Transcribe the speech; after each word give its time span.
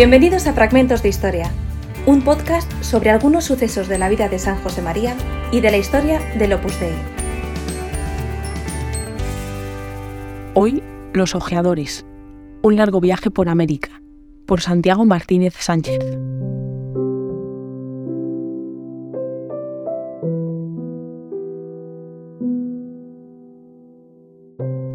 Bienvenidos 0.00 0.46
a 0.46 0.54
Fragmentos 0.54 1.02
de 1.02 1.10
Historia, 1.10 1.50
un 2.06 2.22
podcast 2.22 2.72
sobre 2.82 3.10
algunos 3.10 3.44
sucesos 3.44 3.86
de 3.86 3.98
la 3.98 4.08
vida 4.08 4.30
de 4.30 4.38
San 4.38 4.56
José 4.62 4.80
María 4.80 5.14
y 5.52 5.60
de 5.60 5.70
la 5.70 5.76
historia 5.76 6.20
del 6.38 6.54
Opus 6.54 6.80
Dei. 6.80 6.94
Hoy, 10.54 10.82
Los 11.12 11.34
Ojeadores, 11.34 12.06
un 12.62 12.76
largo 12.76 13.02
viaje 13.02 13.30
por 13.30 13.50
América, 13.50 14.00
por 14.46 14.62
Santiago 14.62 15.04
Martínez 15.04 15.52
Sánchez. 15.58 15.98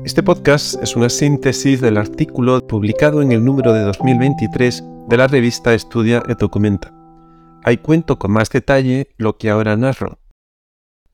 Este 0.06 0.22
podcast 0.22 0.76
es 0.84 0.96
una 0.96 1.10
síntesis 1.10 1.82
del 1.82 1.98
artículo 1.98 2.62
publicado 2.68 3.24
en 3.24 3.32
el 3.32 3.44
número 3.44 3.74
de 3.74 3.82
2023 3.82 4.84
de 5.10 5.18
la 5.18 5.26
revista 5.26 5.74
Estudia 5.74 6.22
et 6.30 6.38
Documenta. 6.38 6.94
Ahí 7.64 7.78
cuento 7.78 8.20
con 8.20 8.30
más 8.30 8.52
detalle 8.52 9.16
lo 9.18 9.40
que 9.40 9.50
ahora 9.50 9.76
narro. 9.76 10.20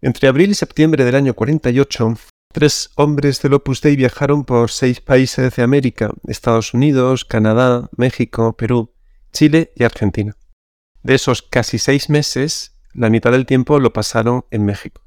Entre 0.02 0.28
abril 0.28 0.52
y 0.52 0.56
septiembre 0.56 1.06
del 1.06 1.16
año 1.16 1.34
48, 1.34 2.16
tres 2.52 2.90
hombres 2.96 3.42
del 3.42 3.54
Opus 3.54 3.80
Dei 3.80 3.96
viajaron 3.96 4.44
por 4.44 4.70
seis 4.70 5.00
países 5.00 5.56
de 5.56 5.64
América, 5.64 6.12
Estados 6.28 6.74
Unidos, 6.74 7.24
Canadá, 7.24 7.90
México, 7.96 8.58
Perú, 8.58 8.92
Chile 9.32 9.72
y 9.74 9.86
Argentina. 9.86 10.36
De 11.02 11.16
esos 11.16 11.42
casi 11.42 11.80
seis 11.80 12.10
meses, 12.10 12.76
la 12.92 13.10
mitad 13.10 13.32
del 13.32 13.46
tiempo 13.46 13.80
lo 13.80 13.94
pasaron 13.94 14.44
en 14.52 14.66
México 14.66 15.02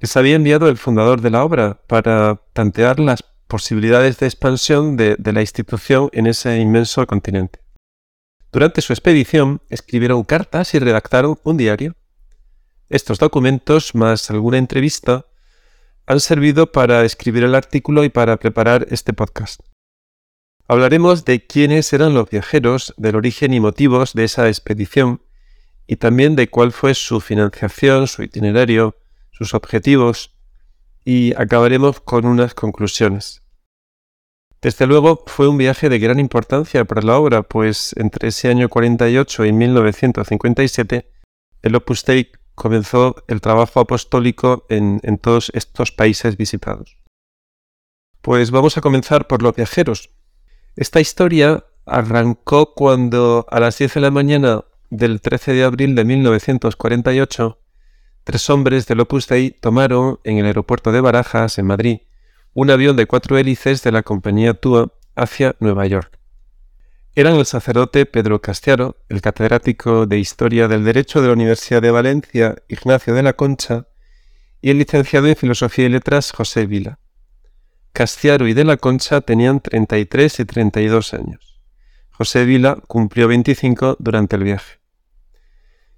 les 0.00 0.16
había 0.16 0.36
enviado 0.36 0.68
el 0.68 0.76
fundador 0.76 1.20
de 1.20 1.30
la 1.30 1.44
obra 1.44 1.80
para 1.86 2.42
tantear 2.52 3.00
las 3.00 3.22
posibilidades 3.46 4.18
de 4.18 4.26
expansión 4.26 4.96
de, 4.96 5.16
la 5.32 5.40
institución 5.40 6.10
en 6.12 6.26
ese 6.26 6.58
inmenso 6.58 7.06
continente. 7.06 7.60
Durante 8.52 8.80
su 8.80 8.92
expedición 8.92 9.60
escribieron 9.68 10.24
cartas 10.24 10.74
y 10.74 10.78
redactaron 10.78 11.38
un 11.44 11.56
diario. 11.56 11.94
Estos 12.88 13.18
documentos, 13.18 13.94
más 13.94 14.30
alguna 14.30 14.58
entrevista, 14.58 15.26
han 16.06 16.20
servido 16.20 16.70
para 16.70 17.04
escribir 17.04 17.44
el 17.44 17.54
artículo 17.54 18.04
y 18.04 18.08
para 18.08 18.36
preparar 18.36 18.86
este 18.90 19.12
podcast. 19.12 19.60
Hablaremos 20.68 21.24
de 21.24 21.46
quiénes 21.46 21.92
eran 21.92 22.14
los 22.14 22.28
viajeros, 22.28 22.94
del 22.96 23.16
origen 23.16 23.54
y 23.54 23.60
motivos 23.60 24.14
de 24.14 24.24
esa 24.24 24.48
expedición, 24.48 25.22
y 25.86 25.96
también 25.96 26.34
de 26.34 26.48
cuál 26.48 26.72
fue 26.72 26.94
su 26.94 27.20
financiación, 27.20 28.08
su 28.08 28.22
itinerario, 28.22 28.96
sus 29.36 29.54
objetivos 29.54 30.34
y 31.04 31.34
acabaremos 31.34 32.00
con 32.00 32.24
unas 32.24 32.54
conclusiones. 32.54 33.42
Desde 34.62 34.86
luego 34.86 35.24
fue 35.26 35.46
un 35.46 35.58
viaje 35.58 35.88
de 35.88 35.98
gran 35.98 36.18
importancia 36.18 36.84
para 36.86 37.02
la 37.02 37.18
obra, 37.18 37.42
pues 37.42 37.94
entre 37.98 38.28
ese 38.28 38.48
año 38.48 38.68
48 38.68 39.44
y 39.44 39.52
1957 39.52 41.10
el 41.62 41.74
Opus 41.74 42.04
Dei 42.04 42.32
comenzó 42.54 43.16
el 43.28 43.40
trabajo 43.40 43.80
apostólico 43.80 44.64
en, 44.70 45.00
en 45.02 45.18
todos 45.18 45.50
estos 45.54 45.92
países 45.92 46.36
visitados. 46.36 46.96
Pues 48.22 48.50
vamos 48.50 48.78
a 48.78 48.80
comenzar 48.80 49.26
por 49.26 49.42
los 49.42 49.54
viajeros. 49.54 50.10
Esta 50.76 51.00
historia 51.00 51.64
arrancó 51.84 52.74
cuando 52.74 53.46
a 53.50 53.60
las 53.60 53.78
10 53.78 53.94
de 53.94 54.00
la 54.00 54.10
mañana 54.10 54.64
del 54.88 55.20
13 55.20 55.52
de 55.52 55.64
abril 55.64 55.94
de 55.94 56.04
1948 56.04 57.58
tres 58.26 58.50
hombres 58.50 58.88
del 58.88 58.98
Opus 58.98 59.28
Dei 59.28 59.52
tomaron 59.52 60.18
en 60.24 60.38
el 60.38 60.46
aeropuerto 60.46 60.90
de 60.90 61.00
Barajas, 61.00 61.58
en 61.58 61.66
Madrid, 61.66 62.00
un 62.54 62.72
avión 62.72 62.96
de 62.96 63.06
cuatro 63.06 63.38
hélices 63.38 63.84
de 63.84 63.92
la 63.92 64.02
compañía 64.02 64.54
TUA 64.54 64.92
hacia 65.14 65.54
Nueva 65.60 65.86
York. 65.86 66.18
Eran 67.14 67.36
el 67.36 67.46
sacerdote 67.46 68.04
Pedro 68.04 68.42
Castiaro, 68.42 68.96
el 69.08 69.20
catedrático 69.20 70.06
de 70.06 70.18
Historia 70.18 70.66
del 70.66 70.84
Derecho 70.84 71.22
de 71.22 71.28
la 71.28 71.34
Universidad 71.34 71.80
de 71.80 71.92
Valencia, 71.92 72.56
Ignacio 72.66 73.14
de 73.14 73.22
la 73.22 73.34
Concha, 73.34 73.86
y 74.60 74.70
el 74.70 74.78
licenciado 74.78 75.28
en 75.28 75.36
Filosofía 75.36 75.86
y 75.86 75.90
Letras, 75.90 76.32
José 76.32 76.66
Vila. 76.66 76.98
Castiaro 77.92 78.48
y 78.48 78.54
de 78.54 78.64
la 78.64 78.76
Concha 78.76 79.20
tenían 79.20 79.60
33 79.60 80.40
y 80.40 80.44
32 80.44 81.14
años. 81.14 81.62
José 82.10 82.44
Vila 82.44 82.82
cumplió 82.88 83.28
25 83.28 83.98
durante 84.00 84.34
el 84.34 84.42
viaje. 84.42 84.80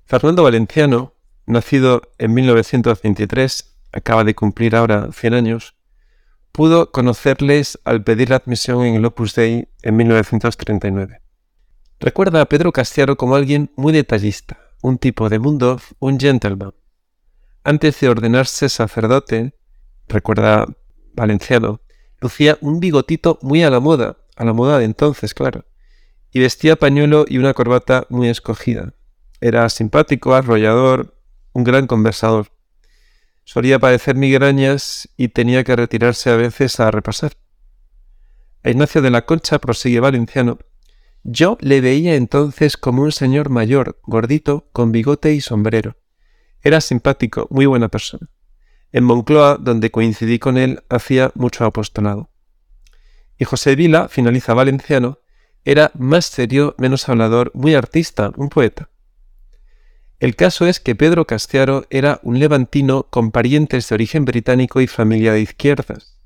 Fernando 0.04 0.42
Valenciano, 0.42 1.14
nacido 1.48 2.02
en 2.18 2.34
1923, 2.34 3.76
acaba 3.92 4.24
de 4.24 4.34
cumplir 4.34 4.76
ahora 4.76 5.10
100 5.12 5.34
años, 5.34 5.74
pudo 6.52 6.90
conocerles 6.90 7.78
al 7.84 8.02
pedir 8.04 8.30
la 8.30 8.36
admisión 8.36 8.84
en 8.84 8.94
el 8.94 9.04
Opus 9.04 9.34
Dei 9.34 9.68
en 9.82 9.96
1939. 9.96 11.20
Recuerda 12.00 12.40
a 12.40 12.46
Pedro 12.46 12.72
Castiaro 12.72 13.16
como 13.16 13.34
alguien 13.34 13.70
muy 13.76 13.92
detallista, 13.92 14.58
un 14.82 14.98
tipo 14.98 15.28
de 15.28 15.38
mundo, 15.38 15.80
un 15.98 16.18
gentleman. 16.18 16.74
Antes 17.64 18.00
de 18.00 18.08
ordenarse 18.08 18.68
sacerdote, 18.68 19.54
recuerda 20.06 20.66
Valenciano, 21.14 21.80
lucía 22.20 22.58
un 22.60 22.80
bigotito 22.80 23.38
muy 23.42 23.62
a 23.62 23.70
la 23.70 23.80
moda, 23.80 24.18
a 24.36 24.44
la 24.44 24.52
moda 24.52 24.78
de 24.78 24.84
entonces, 24.84 25.34
claro, 25.34 25.64
y 26.30 26.40
vestía 26.40 26.76
pañuelo 26.76 27.24
y 27.28 27.38
una 27.38 27.54
corbata 27.54 28.06
muy 28.08 28.28
escogida. 28.28 28.94
Era 29.40 29.68
simpático, 29.68 30.34
arrollador, 30.34 31.17
un 31.58 31.64
gran 31.64 31.88
conversador. 31.88 32.52
Solía 33.44 33.80
padecer 33.80 34.14
migrañas 34.14 35.08
y 35.16 35.28
tenía 35.28 35.64
que 35.64 35.74
retirarse 35.74 36.30
a 36.30 36.36
veces 36.36 36.78
a 36.78 36.92
repasar. 36.92 37.32
A 38.62 38.70
Ignacio 38.70 39.02
de 39.02 39.10
la 39.10 39.26
Concha 39.26 39.58
prosigue 39.58 39.98
Valenciano. 39.98 40.58
Yo 41.24 41.58
le 41.60 41.80
veía 41.80 42.14
entonces 42.14 42.76
como 42.76 43.02
un 43.02 43.10
señor 43.10 43.50
mayor, 43.50 43.98
gordito, 44.04 44.68
con 44.72 44.92
bigote 44.92 45.34
y 45.34 45.40
sombrero. 45.40 45.96
Era 46.62 46.80
simpático, 46.80 47.48
muy 47.50 47.66
buena 47.66 47.88
persona. 47.88 48.28
En 48.92 49.02
Moncloa, 49.02 49.56
donde 49.60 49.90
coincidí 49.90 50.38
con 50.38 50.58
él, 50.58 50.84
hacía 50.88 51.32
mucho 51.34 51.64
apostolado. 51.64 52.30
Y 53.36 53.44
José 53.46 53.74
Vila, 53.74 54.08
finaliza 54.08 54.54
Valenciano, 54.54 55.18
era 55.64 55.90
más 55.98 56.26
serio, 56.26 56.76
menos 56.78 57.08
hablador, 57.08 57.50
muy 57.52 57.74
artista, 57.74 58.30
un 58.36 58.48
poeta. 58.48 58.90
El 60.20 60.34
caso 60.34 60.66
es 60.66 60.80
que 60.80 60.96
Pedro 60.96 61.26
Castiaro 61.26 61.86
era 61.90 62.18
un 62.24 62.40
levantino 62.40 63.04
con 63.04 63.30
parientes 63.30 63.88
de 63.88 63.94
origen 63.94 64.24
británico 64.24 64.80
y 64.80 64.88
familia 64.88 65.32
de 65.32 65.42
izquierdas. 65.42 66.18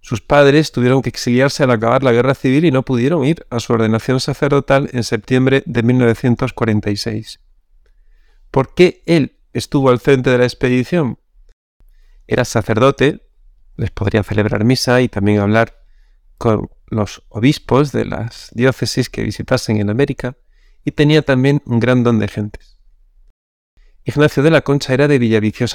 Sus 0.00 0.20
padres 0.20 0.72
tuvieron 0.72 1.02
que 1.02 1.10
exiliarse 1.10 1.62
al 1.62 1.70
acabar 1.70 2.02
la 2.02 2.10
guerra 2.10 2.34
civil 2.34 2.64
y 2.64 2.72
no 2.72 2.84
pudieron 2.84 3.24
ir 3.24 3.46
a 3.48 3.60
su 3.60 3.72
ordenación 3.72 4.18
sacerdotal 4.18 4.90
en 4.92 5.04
septiembre 5.04 5.62
de 5.66 5.82
1946. 5.84 7.38
¿Por 8.50 8.74
qué 8.74 9.02
él 9.06 9.36
estuvo 9.52 9.90
al 9.90 10.00
frente 10.00 10.30
de 10.30 10.38
la 10.38 10.44
expedición? 10.44 11.18
Era 12.26 12.44
sacerdote, 12.44 13.20
les 13.76 13.90
podría 13.92 14.24
celebrar 14.24 14.64
misa 14.64 15.00
y 15.00 15.08
también 15.08 15.38
hablar 15.38 15.80
con 16.38 16.70
los 16.86 17.22
obispos 17.28 17.92
de 17.92 18.04
las 18.06 18.50
diócesis 18.52 19.10
que 19.10 19.22
visitasen 19.22 19.76
en 19.76 19.90
América, 19.90 20.36
y 20.84 20.92
tenía 20.92 21.22
también 21.22 21.62
un 21.66 21.78
gran 21.78 22.02
don 22.02 22.18
de 22.18 22.26
gentes. 22.26 22.79
Ignacio 24.04 24.42
de 24.42 24.50
la 24.50 24.62
Concha 24.62 24.94
era 24.94 25.08
de 25.08 25.18
Villaviciosa. 25.18 25.74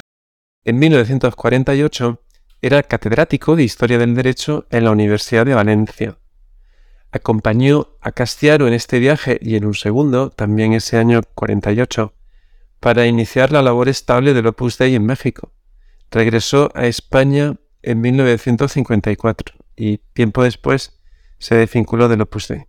En 0.64 0.78
1948 0.80 2.20
era 2.60 2.82
catedrático 2.82 3.54
de 3.54 3.62
Historia 3.62 3.98
del 3.98 4.16
Derecho 4.16 4.66
en 4.70 4.84
la 4.84 4.90
Universidad 4.90 5.46
de 5.46 5.54
Valencia. 5.54 6.18
Acompañó 7.12 7.96
a 8.00 8.10
Castiaro 8.10 8.66
en 8.66 8.74
este 8.74 8.98
viaje 8.98 9.38
y 9.40 9.54
en 9.54 9.64
un 9.64 9.74
segundo, 9.74 10.30
también 10.30 10.72
ese 10.72 10.96
año 10.96 11.20
48, 11.34 12.12
para 12.80 13.06
iniciar 13.06 13.52
la 13.52 13.62
labor 13.62 13.88
estable 13.88 14.34
del 14.34 14.48
Opus 14.48 14.76
Dei 14.76 14.96
en 14.96 15.06
México. 15.06 15.52
Regresó 16.10 16.72
a 16.74 16.86
España 16.86 17.56
en 17.82 18.00
1954 18.00 19.54
y 19.76 19.98
tiempo 20.14 20.42
después 20.42 20.98
se 21.38 21.54
desvinculó 21.54 22.08
del 22.08 22.22
Opus 22.22 22.48
Dei. 22.48 22.66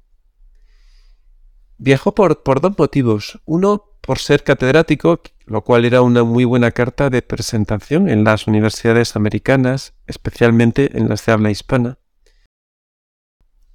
Viajó 1.79 2.13
por, 2.13 2.43
por 2.43 2.61
dos 2.61 2.77
motivos. 2.77 3.41
Uno, 3.45 3.85
por 4.01 4.19
ser 4.19 4.43
catedrático, 4.43 5.21
lo 5.47 5.63
cual 5.63 5.85
era 5.85 6.01
una 6.01 6.25
muy 6.25 6.43
buena 6.43 6.71
carta 6.71 7.09
de 7.09 7.21
presentación 7.21 8.09
en 8.09 8.25
las 8.25 8.47
universidades 8.47 9.15
americanas, 9.15 9.93
especialmente 10.05 10.97
en 10.97 11.07
las 11.07 11.25
de 11.25 11.31
habla 11.31 11.49
hispana, 11.49 11.97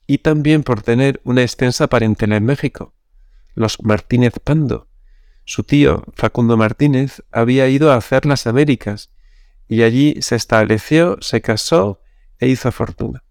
y 0.07 0.19
también 0.19 0.65
por 0.65 0.83
tener 0.83 1.23
una 1.25 1.41
extensa 1.41 1.87
parentela 1.87 2.37
en 2.37 2.45
México, 2.45 2.95
los 3.55 3.83
Martínez 3.83 4.35
Pando. 4.45 4.89
Su 5.45 5.63
tío, 5.63 6.05
Facundo 6.15 6.59
Martínez, 6.59 7.23
había 7.33 7.67
ido 7.69 7.91
a 7.91 7.97
hacer 7.97 8.27
las 8.27 8.47
Américas, 8.47 9.11
y 9.67 9.83
allí 9.83 10.21
se 10.21 10.37
estableció, 10.37 11.17
se 11.23 11.41
casó 11.41 12.03
e 12.39 12.49
hizo 12.49 12.71
fortuna. 12.71 13.25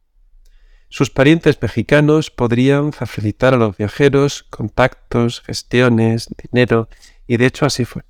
Sus 0.90 1.12
parientes 1.12 1.62
mexicanos 1.62 2.32
podrían 2.32 2.92
facilitar 2.92 3.54
a 3.54 3.58
los 3.58 3.78
viajeros 3.78 4.44
contactos, 4.50 5.42
gestiones, 5.42 6.28
dinero, 6.52 6.90
y 7.28 7.38
de 7.38 7.46
hecho 7.46 7.68
así 7.68 7.86
fue. 7.86 8.04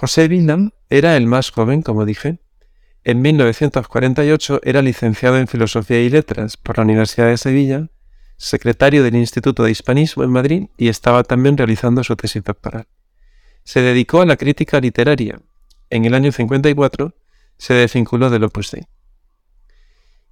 José 0.00 0.28
Villam 0.28 0.70
era 0.88 1.14
el 1.18 1.26
más 1.26 1.50
joven, 1.50 1.82
como 1.82 2.06
dije. 2.06 2.38
En 3.04 3.20
1948 3.20 4.60
era 4.64 4.80
licenciado 4.80 5.36
en 5.36 5.46
Filosofía 5.46 6.00
y 6.00 6.08
Letras 6.08 6.56
por 6.56 6.78
la 6.78 6.84
Universidad 6.84 7.26
de 7.26 7.36
Sevilla, 7.36 7.90
secretario 8.38 9.02
del 9.02 9.16
Instituto 9.16 9.62
de 9.62 9.72
Hispanismo 9.72 10.24
en 10.24 10.30
Madrid 10.30 10.68
y 10.78 10.88
estaba 10.88 11.22
también 11.22 11.58
realizando 11.58 12.02
su 12.02 12.16
tesis 12.16 12.42
doctoral. 12.42 12.86
Se 13.62 13.82
dedicó 13.82 14.22
a 14.22 14.24
la 14.24 14.38
crítica 14.38 14.80
literaria. 14.80 15.38
En 15.90 16.06
el 16.06 16.14
año 16.14 16.32
54 16.32 17.14
se 17.58 17.74
desvinculó 17.74 18.30
del 18.30 18.44
Opus 18.44 18.70
Dei. 18.70 18.86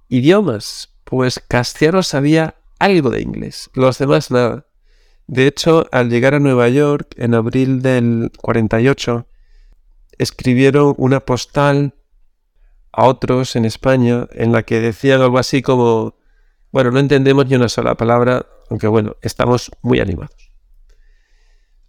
Idiomas. 0.07 0.89
Pues 1.03 1.39
Castiaro 1.47 2.01
sabía 2.01 2.55
algo 2.79 3.11
de 3.11 3.21
inglés, 3.21 3.69
los 3.75 3.99
demás 3.99 4.31
nada. 4.31 4.65
De 5.27 5.45
hecho, 5.45 5.85
al 5.91 6.09
llegar 6.09 6.33
a 6.33 6.39
Nueva 6.39 6.69
York 6.69 7.13
en 7.17 7.35
abril 7.35 7.83
del 7.83 8.31
48, 8.41 9.27
escribieron 10.19 10.93
una 10.97 11.21
postal 11.21 11.95
a 12.91 13.05
otros 13.05 13.55
en 13.55 13.65
España 13.65 14.27
en 14.31 14.51
la 14.51 14.63
que 14.63 14.79
decían 14.79 15.21
algo 15.21 15.39
así 15.39 15.61
como, 15.61 16.15
bueno, 16.71 16.91
no 16.91 16.99
entendemos 16.99 17.47
ni 17.47 17.55
una 17.55 17.69
sola 17.69 17.95
palabra, 17.95 18.45
aunque 18.69 18.87
bueno, 18.87 19.15
estamos 19.21 19.71
muy 19.81 19.99
animados. 19.99 20.51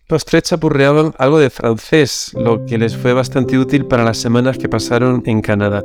Los 0.08 0.24
tres 0.24 0.44
chapurreaban 0.44 1.14
algo 1.18 1.38
de 1.38 1.50
francés, 1.50 2.32
lo 2.34 2.64
que 2.66 2.78
les 2.78 2.96
fue 2.96 3.12
bastante 3.12 3.58
útil 3.58 3.86
para 3.86 4.04
las 4.04 4.18
semanas 4.18 4.58
que 4.58 4.68
pasaron 4.68 5.22
en 5.26 5.40
Canadá. 5.40 5.84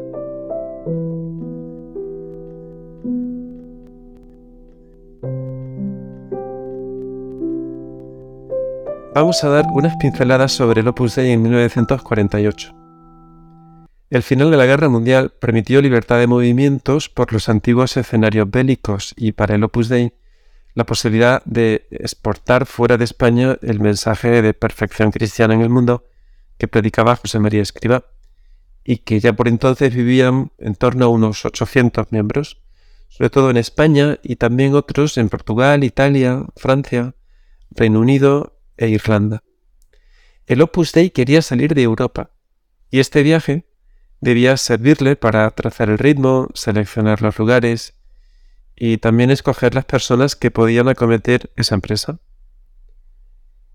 Vamos 9.15 9.45
a 9.45 9.47
dar 9.47 9.67
unas 9.71 9.95
pinceladas 9.95 10.51
sobre 10.51 10.81
el 10.81 10.89
Opus 10.89 11.15
Dei 11.15 11.31
en 11.31 11.41
1948. 11.41 12.75
El 14.09 14.23
final 14.23 14.51
de 14.51 14.57
la 14.57 14.65
Guerra 14.65 14.89
Mundial 14.89 15.31
permitió 15.39 15.81
libertad 15.81 16.19
de 16.19 16.27
movimientos 16.27 17.07
por 17.07 17.31
los 17.31 17.47
antiguos 17.47 17.95
escenarios 17.95 18.51
bélicos 18.51 19.13
y 19.15 19.31
para 19.31 19.55
el 19.55 19.63
Opus 19.63 19.87
Dei 19.87 20.11
la 20.73 20.85
posibilidad 20.85 21.41
de 21.45 21.87
exportar 21.91 22.65
fuera 22.65 22.97
de 22.97 23.05
España 23.05 23.57
el 23.61 23.79
mensaje 23.79 24.41
de 24.41 24.53
perfección 24.53 25.11
cristiana 25.11 25.53
en 25.53 25.61
el 25.61 25.69
mundo 25.69 26.03
que 26.57 26.67
predicaba 26.67 27.15
José 27.15 27.39
María 27.39 27.61
Escriba 27.61 28.03
y 28.83 28.97
que 28.97 29.21
ya 29.21 29.31
por 29.31 29.47
entonces 29.47 29.95
vivían 29.95 30.51
en 30.57 30.75
torno 30.75 31.05
a 31.05 31.07
unos 31.07 31.45
800 31.45 32.11
miembros, 32.11 32.61
sobre 33.07 33.29
todo 33.29 33.49
en 33.49 33.55
España 33.55 34.19
y 34.23 34.35
también 34.35 34.75
otros 34.75 35.17
en 35.17 35.29
Portugal, 35.29 35.85
Italia, 35.85 36.43
Francia, 36.57 37.15
Reino 37.71 38.01
Unido 38.01 38.54
e 38.77 38.89
Irlanda. 38.89 39.43
El 40.45 40.61
Opus 40.61 40.91
Dei 40.91 41.09
quería 41.09 41.41
salir 41.41 41.73
de 41.73 41.83
Europa 41.83 42.31
y 42.91 42.99
este 42.99 43.23
viaje 43.23 43.65
debía 44.21 44.57
servirle 44.57 45.15
para 45.15 45.49
trazar 45.51 45.89
el 45.89 45.97
ritmo, 45.97 46.49
seleccionar 46.53 47.21
los 47.21 47.37
lugares 47.37 47.95
y 48.75 48.97
también 48.97 49.31
escoger 49.31 49.73
las 49.75 49.85
personas 49.85 50.35
que 50.35 50.51
podían 50.51 50.87
acometer 50.87 51.51
esa 51.55 51.75
empresa. 51.75 52.19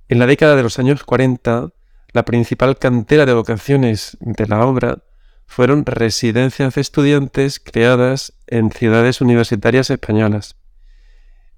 En 0.09 0.19
la 0.19 0.27
década 0.27 0.57
de 0.57 0.63
los 0.63 0.79
años 0.79 1.05
40, 1.05 1.73
la 2.13 2.25
principal 2.25 2.79
cantera 2.79 3.27
de 3.27 3.33
vocaciones 3.33 4.17
de 4.21 4.47
la 4.47 4.67
obra 4.67 5.05
fueron 5.47 5.87
residencias 5.87 6.75
de 6.75 6.81
estudiantes 6.81 7.61
creadas 7.61 8.33
en 8.47 8.71
ciudades 8.71 9.21
universitarias 9.21 9.91
españolas. 9.91 10.57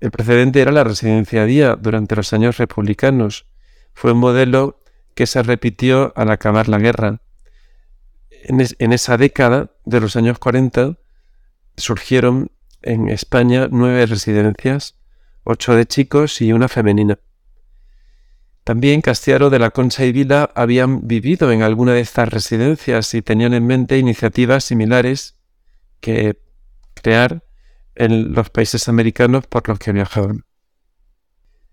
El 0.02 0.10
precedente 0.10 0.60
era 0.60 0.72
la 0.72 0.82
residencia 0.82 1.44
día 1.44 1.76
durante 1.76 2.16
los 2.16 2.32
años 2.32 2.58
republicanos. 2.58 3.46
Fue 3.94 4.10
un 4.10 4.18
modelo 4.18 4.82
que 5.14 5.28
se 5.28 5.40
repitió 5.44 6.12
al 6.16 6.32
acabar 6.32 6.68
la 6.68 6.80
guerra. 6.80 7.20
En, 8.30 8.92
esa 8.92 9.16
década 9.16 9.70
de 9.84 10.00
los 10.00 10.16
años 10.16 10.40
40 10.40 10.98
surgieron 11.76 12.50
en 12.82 13.10
España 13.10 13.68
nueve 13.70 14.04
residencias, 14.06 14.96
ocho 15.44 15.76
de 15.76 15.86
chicos 15.86 16.40
y 16.40 16.52
una 16.52 16.66
femenina. 16.66 17.20
También 18.64 19.02
Castiaro 19.02 19.50
de 19.50 19.60
la 19.60 19.70
Concha 19.70 20.04
y 20.04 20.10
Vila 20.10 20.50
habían 20.56 21.06
vivido 21.06 21.52
en 21.52 21.62
alguna 21.62 21.92
de 21.92 22.00
estas 22.00 22.28
residencias 22.28 23.14
y 23.14 23.22
tenían 23.22 23.54
en 23.54 23.68
mente 23.68 23.98
iniciativas 23.98 24.64
similares 24.64 25.36
que 26.00 26.40
crear 26.94 27.44
en 27.94 28.32
los 28.32 28.50
países 28.50 28.88
americanos 28.88 29.46
por 29.46 29.68
los 29.68 29.78
que 29.78 29.92
viajaban. 29.92 30.44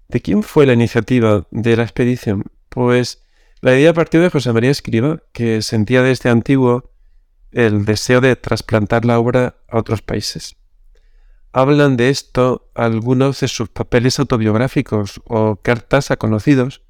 ¿De 0.07 0.21
quién 0.21 0.43
fue 0.43 0.65
la 0.65 0.73
iniciativa 0.73 1.47
de 1.51 1.77
la 1.77 1.83
expedición? 1.83 2.45
Pues 2.69 3.23
la 3.61 3.77
idea 3.77 3.93
partió 3.93 4.21
de 4.21 4.29
José 4.29 4.53
María 4.53 4.71
Escriba, 4.71 5.21
que 5.33 5.61
sentía 5.61 6.01
desde 6.01 6.29
antiguo 6.29 6.91
el 7.51 7.85
deseo 7.85 8.21
de 8.21 8.35
trasplantar 8.35 9.05
la 9.05 9.19
obra 9.19 9.57
a 9.67 9.77
otros 9.77 10.01
países. 10.01 10.55
Hablan 11.51 11.97
de 11.97 12.09
esto 12.09 12.69
algunos 12.75 13.39
de 13.39 13.47
sus 13.47 13.69
papeles 13.69 14.19
autobiográficos 14.19 15.21
o 15.25 15.57
cartas 15.57 16.11
a 16.11 16.17
conocidos 16.17 16.83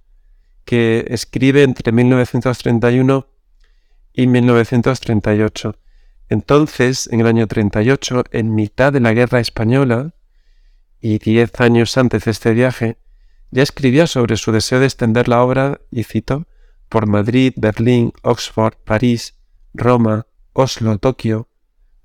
que 0.65 1.05
escribe 1.09 1.63
entre 1.63 1.91
1931 1.91 3.27
y 4.13 4.27
1938 4.27 5.75
entonces, 6.29 7.09
en 7.11 7.21
el 7.21 7.27
año 7.27 7.47
38, 7.47 8.23
en 8.31 8.53
mitad 8.55 8.93
de 8.93 8.99
la 8.99 9.13
Guerra 9.13 9.39
Española, 9.39 10.13
y 11.01 11.17
diez 11.17 11.59
años 11.59 11.97
antes 11.97 12.25
de 12.25 12.31
este 12.31 12.53
viaje, 12.53 12.97
ya 13.51 13.63
escribía 13.63 14.05
sobre 14.05 14.37
su 14.37 14.51
deseo 14.51 14.79
de 14.79 14.85
extender 14.85 15.27
la 15.27 15.41
obra, 15.43 15.81
y 15.91 16.03
cito, 16.03 16.47
por 16.87 17.07
Madrid, 17.07 17.53
Berlín, 17.55 18.13
Oxford, 18.21 18.75
París, 18.83 19.35
Roma, 19.73 20.27
Oslo, 20.53 20.97
Tokio, 20.97 21.47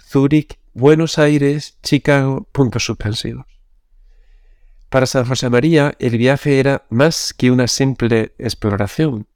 Zúrich, 0.00 0.58
Buenos 0.72 1.18
Aires, 1.18 1.78
Chicago, 1.82 2.48
puntos. 2.52 2.92
Para 4.88 5.06
San 5.06 5.24
José 5.24 5.50
María 5.50 5.94
el 5.98 6.18
viaje 6.18 6.58
era 6.60 6.84
más 6.88 7.34
que 7.34 7.50
una 7.50 7.68
simple 7.68 8.34
exploración. 8.38 9.26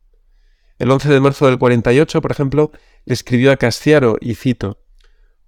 El 0.79 0.91
11 0.91 1.09
de 1.09 1.21
marzo 1.21 1.47
del 1.47 1.59
48, 1.59 2.23
por 2.23 2.31
ejemplo, 2.31 2.71
le 3.05 3.15
escribió 3.15 3.51
a 3.51 3.57
Castiaro 3.57 4.17
y 4.21 4.35
cito, 4.35 4.79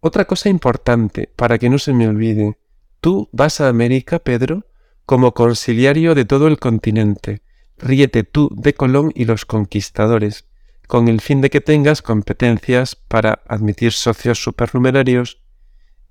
Otra 0.01 0.25
cosa 0.25 0.49
importante, 0.49 1.31
para 1.37 1.59
que 1.59 1.71
no 1.71 1.79
se 1.79 1.93
me 1.93 2.09
olvide, 2.09 2.59
tú 3.01 3.29
vas 3.33 3.61
a 3.61 3.69
América, 3.69 4.19
Pedro, 4.19 4.67
como 5.07 5.35
conciliario 5.35 6.15
de 6.15 6.25
todo 6.25 6.49
el 6.49 6.59
continente. 6.59 7.43
Ríete 7.79 8.25
tú 8.25 8.51
de 8.53 8.75
Colón 8.75 9.13
y 9.15 9.25
los 9.25 9.47
conquistadores, 9.47 10.47
con 10.87 11.09
el 11.09 11.21
fin 11.21 11.41
de 11.41 11.51
que 11.51 11.61
tengas 11.61 12.03
competencias 12.03 12.97
para 12.97 13.43
admitir 13.47 13.93
socios 13.93 14.43
supernumerarios 14.43 15.41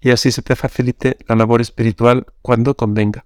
y 0.02 0.12
así 0.12 0.32
se 0.32 0.42
te 0.42 0.56
facilite 0.56 1.18
la 1.28 1.36
labor 1.36 1.60
espiritual 1.60 2.28
cuando 2.42 2.76
convenga. 2.76 3.26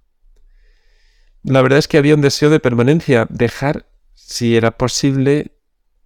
La 1.44 1.62
verdad 1.62 1.80
es 1.80 1.88
que 1.88 1.98
había 1.98 2.16
un 2.16 2.22
deseo 2.22 2.50
de 2.50 2.60
permanencia, 2.60 3.28
dejar, 3.30 3.86
si 4.16 4.56
era 4.56 4.72
posible, 4.78 5.53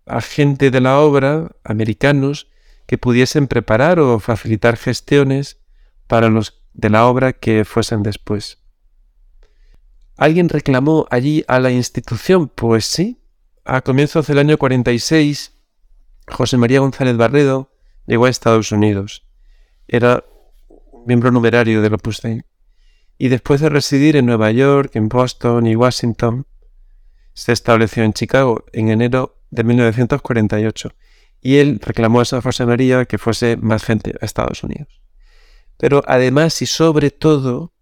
a 0.08 0.22
gente 0.22 0.72
de 0.72 0.82
la 0.82 1.00
obra, 1.00 1.52
americanos, 1.64 2.48
que 2.86 2.98
pudiesen 2.98 3.48
preparar 3.48 4.00
o 4.00 4.20
facilitar 4.20 4.78
gestiones 4.78 5.58
para 6.08 6.30
los 6.30 6.62
de 6.74 6.90
la 6.90 7.06
obra 7.08 7.34
que 7.34 7.66
fuesen 7.66 8.04
después. 8.04 8.60
¿Alguien 10.16 10.50
reclamó 10.50 11.06
allí 11.12 11.44
a 11.48 11.60
la 11.60 11.72
institución? 11.72 12.48
Pues 12.48 12.86
sí. 12.86 13.20
A 13.66 13.82
comienzos 13.82 14.28
del 14.28 14.40
año 14.40 14.58
46, 14.58 15.54
José 16.28 16.58
María 16.58 16.80
González 16.80 17.18
Barredo 17.18 17.72
llegó 18.06 18.26
a 18.26 18.30
Estados 18.30 18.72
Unidos. 18.72 19.26
Era 19.88 20.24
miembro 21.06 21.32
numerario 21.32 21.82
del 21.82 21.94
Opus 21.94 22.22
Dei. 22.22 22.44
Y 23.18 23.30
después 23.30 23.62
de 23.62 23.70
residir 23.70 24.16
en 24.16 24.26
Nueva 24.26 24.52
York, 24.52 24.96
en 24.96 25.10
Boston 25.10 25.68
y 25.68 25.76
Washington, 25.76 26.46
se 27.34 27.52
estableció 27.52 28.04
en 28.04 28.14
Chicago 28.14 28.66
en 28.74 28.90
enero 28.90 29.37
de 29.50 29.64
1948 29.64 30.90
y 31.42 31.58
él 31.58 31.80
reclamó 31.82 32.22
a 32.22 32.26
San 32.26 32.42
José 32.42 32.66
María 32.66 33.06
que 33.06 33.18
fuese 33.18 33.58
más 33.58 33.84
gente 33.84 34.14
a 34.20 34.26
Estados 34.26 34.64
Unidos. 34.64 35.02
Pero 35.78 36.04
además 36.08 36.62
y 36.62 36.66
sobre 36.66 37.12
todo 37.12 37.74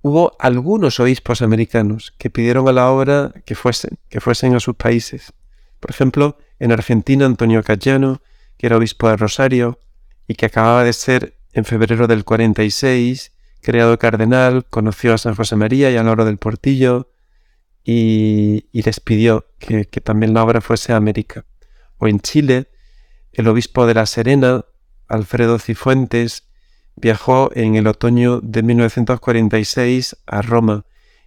hubo 0.00 0.32
algunos 0.38 0.98
obispos 0.98 1.42
americanos 1.42 2.14
que 2.18 2.30
pidieron 2.30 2.68
a 2.68 2.72
la 2.72 2.90
obra 2.90 3.32
que 3.44 3.54
fuesen, 3.54 3.98
que 4.08 4.20
fuesen 4.20 4.54
a 4.54 4.60
sus 4.60 4.74
países. 4.74 5.32
Por 5.78 5.90
ejemplo, 5.90 6.38
en 6.58 6.72
Argentina 6.72 7.26
Antonio 7.26 7.62
Cayano, 7.62 8.22
que 8.56 8.66
era 8.66 8.76
obispo 8.76 9.08
de 9.08 9.16
Rosario 9.16 9.78
y 10.26 10.34
que 10.34 10.46
acababa 10.46 10.84
de 10.84 10.92
ser 10.92 11.36
en 11.52 11.64
febrero 11.64 12.06
del 12.06 12.24
46 12.24 13.32
creado 13.60 13.98
cardenal, 13.98 14.64
conoció 14.68 15.14
a 15.14 15.18
San 15.18 15.36
José 15.36 15.54
María 15.54 15.90
y 15.90 15.96
a 15.96 16.02
Lauro 16.02 16.24
del 16.24 16.38
Portillo, 16.38 17.11
y, 17.84 18.64
les 18.72 19.00
pidió 19.00 19.46
que, 19.58 19.84
también 19.84 20.34
la 20.34 20.44
obra 20.44 20.60
fuese 20.60 20.92
a 20.92 20.96
América. 20.96 21.44
O 21.98 22.08
en 22.08 22.20
Chile, 22.20 22.68
el 23.32 23.48
obispo 23.48 23.86
de 23.86 23.94
La 23.94 24.06
Serena, 24.06 24.64
Alfredo 25.08 25.58
Cifuentes, 25.58 26.48
viajó 26.96 27.50
en 27.54 27.76
el 27.76 27.86
otoño 27.86 28.40
de 28.40 28.62
1946 28.62 30.16
a 30.26 30.42
Roma 30.42 30.84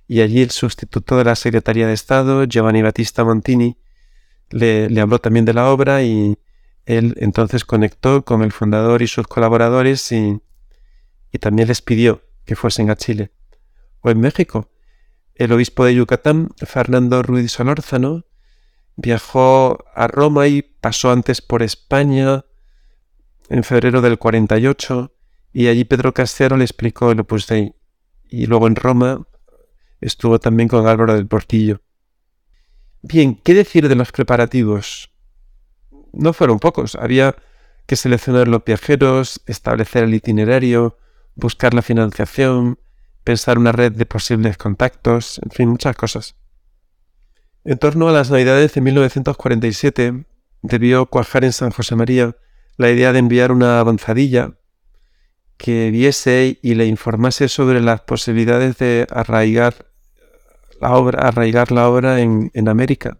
y 0.08 0.22
allí 0.22 0.42
el 0.42 0.52
sustituto 0.52 1.18
de 1.18 1.24
la 1.24 1.36
Secretaría 1.36 1.88
de 1.88 1.94
Estado, 1.94 2.44
Giovanni 2.44 2.84
Battista 2.84 3.24
Montini, 3.24 3.78
le, 4.52 4.88
habló 5.02 5.20
también 5.20 5.46
de 5.46 5.54
la 5.54 5.72
obra 5.72 6.04
y 6.04 6.38
él 6.86 7.16
entonces 7.18 7.66
conectó 7.66 8.24
con 8.24 8.44
el 8.44 8.52
fundador 8.52 9.02
y 9.02 9.08
sus 9.08 9.28
colaboradores 9.28 10.12
y 10.12 10.40
también 11.40 11.68
les 11.68 11.82
pidió 11.82 12.22
que 12.46 12.56
fuesen 12.56 12.92
a 12.92 12.96
Chile 12.96 13.32
o 14.02 14.12
en 14.12 14.20
México. 14.20 14.70
El 15.36 15.52
obispo 15.52 15.84
de 15.84 15.96
Yucatán, 15.96 16.50
Fernando 16.58 17.22
Ruiz 17.22 17.52
Solórzano, 17.52 18.24
viajó 18.96 19.84
a 19.94 20.08
Roma 20.08 20.48
y 20.48 20.62
pasó 20.62 21.12
antes 21.12 21.42
por 21.42 21.62
España 21.62 22.46
en 23.50 23.64
febrero 23.64 24.02
del 24.02 24.18
48 24.18 25.12
y 25.52 25.68
allí 25.68 25.84
Pedro 25.84 26.14
Castiaro 26.14 26.56
le 26.56 26.64
explicó 26.64 27.12
el 27.12 27.20
Opus 27.20 27.48
Dei. 27.48 27.74
Y 28.30 28.46
luego 28.46 28.68
en 28.68 28.76
Roma 28.76 29.28
estuvo 30.02 30.40
también 30.40 30.70
con 30.70 30.88
Álvaro 30.88 31.16
del 31.16 31.28
Portillo. 31.28 31.82
Bien, 33.02 33.36
¿qué 33.36 33.54
decir 33.54 33.88
de 33.88 33.96
los 33.96 34.12
preparativos? 34.12 35.12
No 36.14 36.34
fueron 36.34 36.60
pocos. 36.60 36.96
Había 36.96 37.36
que 37.86 37.96
seleccionar 37.98 38.48
los 38.48 38.64
viajeros, 38.64 39.42
establecer 39.46 40.06
el 40.06 40.14
itinerario, 40.14 40.98
buscar 41.36 41.74
la 41.74 41.82
financiación, 41.82 42.80
pensar 43.26 43.58
una 43.58 43.74
red 43.74 43.92
de 43.92 44.06
posibles 44.06 44.56
contactos, 44.56 45.42
en 45.44 45.52
fin, 45.52 45.70
muchas 45.70 45.98
cosas. 45.98 46.36
En 47.66 47.78
torno 47.80 48.08
a 48.08 48.14
las 48.14 48.30
Navidades 48.30 48.74
de 48.76 48.82
1947 48.82 50.26
debió 50.62 51.08
cuajar 51.08 51.44
en 51.44 51.52
San 51.52 51.72
José 51.72 51.96
María 51.96 52.38
la 52.78 52.92
idea 52.92 53.12
de 53.12 53.20
enviar 53.20 53.52
una 53.52 53.80
avanzadilla 53.80 54.54
que 55.58 55.90
viese 55.90 56.60
y 56.62 56.76
le 56.76 56.86
informase 56.86 57.50
sobre 57.50 57.82
las 57.82 58.02
posibilidades 58.02 58.78
de 58.78 59.08
arraigar 59.10 59.88
la 60.80 60.94
obra, 61.88 62.22
en 62.22 62.68
América, 62.68 63.18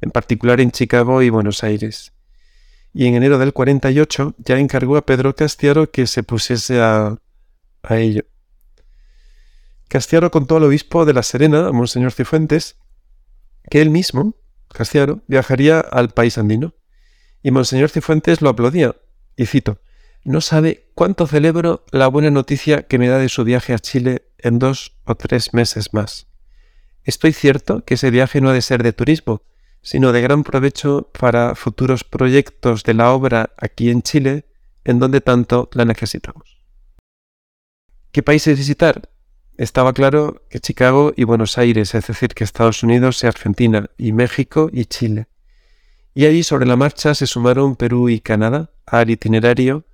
en 0.00 0.10
particular 0.10 0.60
en 0.60 0.70
Chicago 0.70 1.20
y 1.20 1.28
Buenos 1.28 1.62
Aires. 1.62 2.14
Y 2.94 3.06
en 3.08 3.16
enero 3.16 3.38
del 3.38 3.52
48 3.52 4.36
ya 4.38 4.58
encargó 4.58 4.96
a 4.96 5.04
Pedro 5.04 5.34
Castiaro 5.34 5.90
que 5.90 6.06
se 6.06 6.22
pusiese 6.22 6.80
a, 6.80 7.18
a 7.82 7.96
ello. 7.98 8.24
Castiaro 9.94 10.32
contó 10.32 10.56
al 10.56 10.64
obispo 10.64 11.04
de 11.04 11.14
La 11.14 11.22
Serena, 11.22 11.68
a 11.68 11.70
Monseñor 11.70 12.10
Cifuentes, 12.10 12.80
que 13.70 13.80
él 13.80 13.90
mismo, 13.90 14.34
Castiaro, 14.66 15.20
viajaría 15.28 15.78
al 15.78 16.08
país 16.08 16.36
andino. 16.36 16.74
Y 17.44 17.52
Monseñor 17.52 17.90
Cifuentes 17.90 18.42
lo 18.42 18.48
aplaudía, 18.48 18.96
y 19.36 19.46
cito, 19.46 19.78
no 20.24 20.40
sabe 20.40 20.90
cuánto 20.96 21.28
celebro 21.28 21.84
la 21.92 22.08
buena 22.08 22.32
noticia 22.32 22.88
que 22.88 22.98
me 22.98 23.06
da 23.06 23.18
de 23.18 23.28
su 23.28 23.44
viaje 23.44 23.72
a 23.72 23.78
Chile 23.78 24.26
en 24.38 24.58
dos 24.58 24.96
o 25.04 25.14
tres 25.14 25.54
meses 25.54 25.94
más. 25.94 26.26
Estoy 27.04 27.32
cierto 27.32 27.84
que 27.84 27.94
ese 27.94 28.10
viaje 28.10 28.40
no 28.40 28.48
ha 28.48 28.52
de 28.52 28.62
ser 28.62 28.82
de 28.82 28.92
turismo, 28.92 29.42
sino 29.80 30.10
de 30.10 30.22
gran 30.22 30.42
provecho 30.42 31.08
para 31.16 31.54
futuros 31.54 32.02
proyectos 32.02 32.82
de 32.82 32.94
la 32.94 33.12
obra 33.12 33.54
aquí 33.58 33.90
en 33.90 34.02
Chile, 34.02 34.44
en 34.82 34.98
donde 34.98 35.20
tanto 35.20 35.70
la 35.72 35.84
necesitamos. 35.84 36.58
¿Qué 38.10 38.24
países 38.24 38.58
visitar? 38.58 39.13
Estaba 39.56 39.92
claro 39.92 40.42
que 40.50 40.58
Chicago 40.58 41.12
y 41.16 41.22
Buenos 41.22 41.58
Aires, 41.58 41.94
es 41.94 42.08
decir, 42.08 42.30
que 42.30 42.42
Estados 42.42 42.82
Unidos 42.82 43.22
y 43.22 43.28
Argentina, 43.28 43.88
y 43.96 44.12
México 44.12 44.68
y 44.72 44.86
Chile. 44.86 45.28
Y 46.12 46.26
allí 46.26 46.42
sobre 46.42 46.66
la 46.66 46.74
marcha 46.74 47.14
se 47.14 47.28
sumaron 47.28 47.76
Perú 47.76 48.08
y 48.08 48.18
Canadá 48.18 48.70
al 48.84 49.10
itinerario 49.10 49.84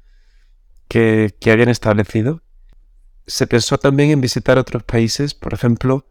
que, 0.88 1.35
habían 1.45 1.69
establecido. 1.69 2.43
Se 3.26 3.47
pensó 3.47 3.76
también 3.76 4.11
en 4.11 4.23
visitar 4.23 4.59
otros 4.59 4.83
países, 4.83 5.35
por 5.35 5.52
ejemplo, 5.52 6.07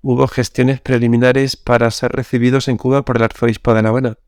hubo 0.00 0.28
gestiones 0.28 0.80
preliminares 0.80 1.56
para 1.56 1.90
ser 1.90 2.12
recibidos 2.12 2.68
en 2.68 2.76
Cuba 2.76 3.04
por 3.04 3.16
el 3.16 3.24
arzobispo 3.24 3.74
de 3.74 3.82
La 3.82 3.88
Habana. 3.88 4.18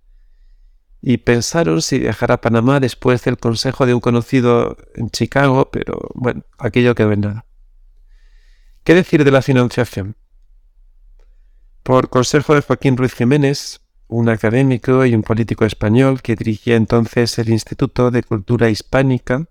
Y 1.00 1.18
pensaron 1.18 1.80
si 1.80 2.00
viajar 2.00 2.32
a 2.32 2.40
Panamá 2.40 2.80
después 2.80 3.22
del 3.22 3.38
consejo 3.38 3.86
de 3.86 3.94
un 3.94 4.00
conocido 4.00 4.76
en 4.96 5.10
Chicago, 5.10 5.70
pero 5.70 6.10
bueno, 6.14 6.42
aquello 6.58 6.96
quedó 6.96 7.12
en 7.12 7.20
nada. 7.20 7.44
¿Qué 8.84 8.94
decir 8.94 9.24
de 9.24 9.30
la 9.30 9.40
financiación? 9.40 10.14
Por 11.82 12.10
consejo 12.10 12.54
de 12.54 12.60
Joaquín 12.60 12.98
Ruiz 12.98 13.14
Jiménez, 13.14 13.80
un 14.08 14.28
académico 14.28 15.06
y 15.06 15.14
un 15.14 15.22
político 15.22 15.64
español 15.64 16.20
que 16.20 16.36
dirigía 16.36 16.76
entonces 16.76 17.38
el 17.38 17.48
Instituto 17.48 18.10
de 18.10 18.22
Cultura 18.22 18.68
Hispánica, 18.68 19.46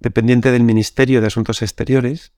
dependiente 0.00 0.52
del 0.52 0.62
Ministerio 0.62 1.20
de 1.20 1.26
Asuntos 1.26 1.60
Exteriores, 1.60 2.32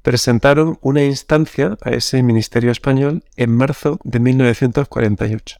presentaron 0.00 0.78
una 0.80 1.04
instancia 1.04 1.76
a 1.82 1.90
ese 1.90 2.22
Ministerio 2.22 2.70
español 2.70 3.22
en 3.36 3.54
marzo 3.54 4.00
de 4.04 4.20
1948. 4.20 5.58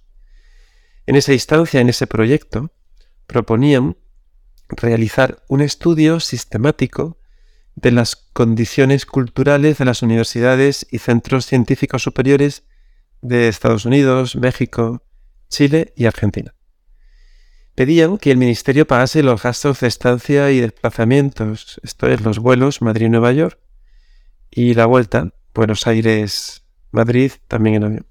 En 1.04 1.16
esa 1.16 1.34
instancia, 1.34 1.82
en 1.82 1.90
ese 1.90 2.06
proyecto, 2.06 2.72
proponían 3.26 3.98
realizar 4.70 5.44
un 5.48 5.60
estudio 5.60 6.18
sistemático 6.18 7.18
de 7.76 7.92
las 7.92 8.16
condiciones 8.16 9.06
culturales 9.06 9.78
de 9.78 9.84
las 9.84 10.02
universidades 10.02 10.86
y 10.90 10.98
centros 10.98 11.46
científicos 11.46 12.02
superiores 12.02 12.64
de 13.20 13.48
Estados 13.48 13.84
Unidos, 13.84 14.34
México, 14.34 15.02
Chile 15.48 15.92
y 15.94 16.06
Argentina. 16.06 16.54
Pedían 17.74 18.16
que 18.16 18.30
el 18.30 18.38
ministerio 18.38 18.86
pagase 18.86 19.22
los 19.22 19.42
gastos 19.42 19.80
de 19.80 19.88
estancia 19.88 20.50
y 20.50 20.60
desplazamientos, 20.60 21.78
esto 21.82 22.08
es, 22.08 22.22
los 22.22 22.38
vuelos 22.38 22.80
Madrid-Nueva 22.80 23.32
York, 23.32 23.60
y 24.50 24.72
la 24.72 24.86
vuelta, 24.86 25.34
Buenos 25.54 25.86
Aires-Madrid, 25.86 27.32
también 27.46 27.76
en 27.76 27.84
avión. 27.84 28.06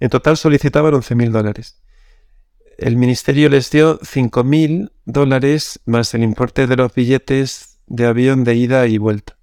En 0.00 0.08
total 0.08 0.38
solicitaban 0.38 0.94
11.000 0.94 1.30
dólares. 1.30 1.82
El 2.78 2.96
ministerio 2.96 3.50
les 3.50 3.70
dio 3.70 3.98
5.000 4.00 4.92
dólares 5.04 5.80
más 5.84 6.14
el 6.14 6.22
importe 6.22 6.66
de 6.66 6.76
los 6.76 6.94
billetes 6.94 7.75
de 7.86 8.06
avión 8.06 8.44
de 8.44 8.54
ida 8.54 8.86
y 8.86 8.98
vuelta. 8.98 9.36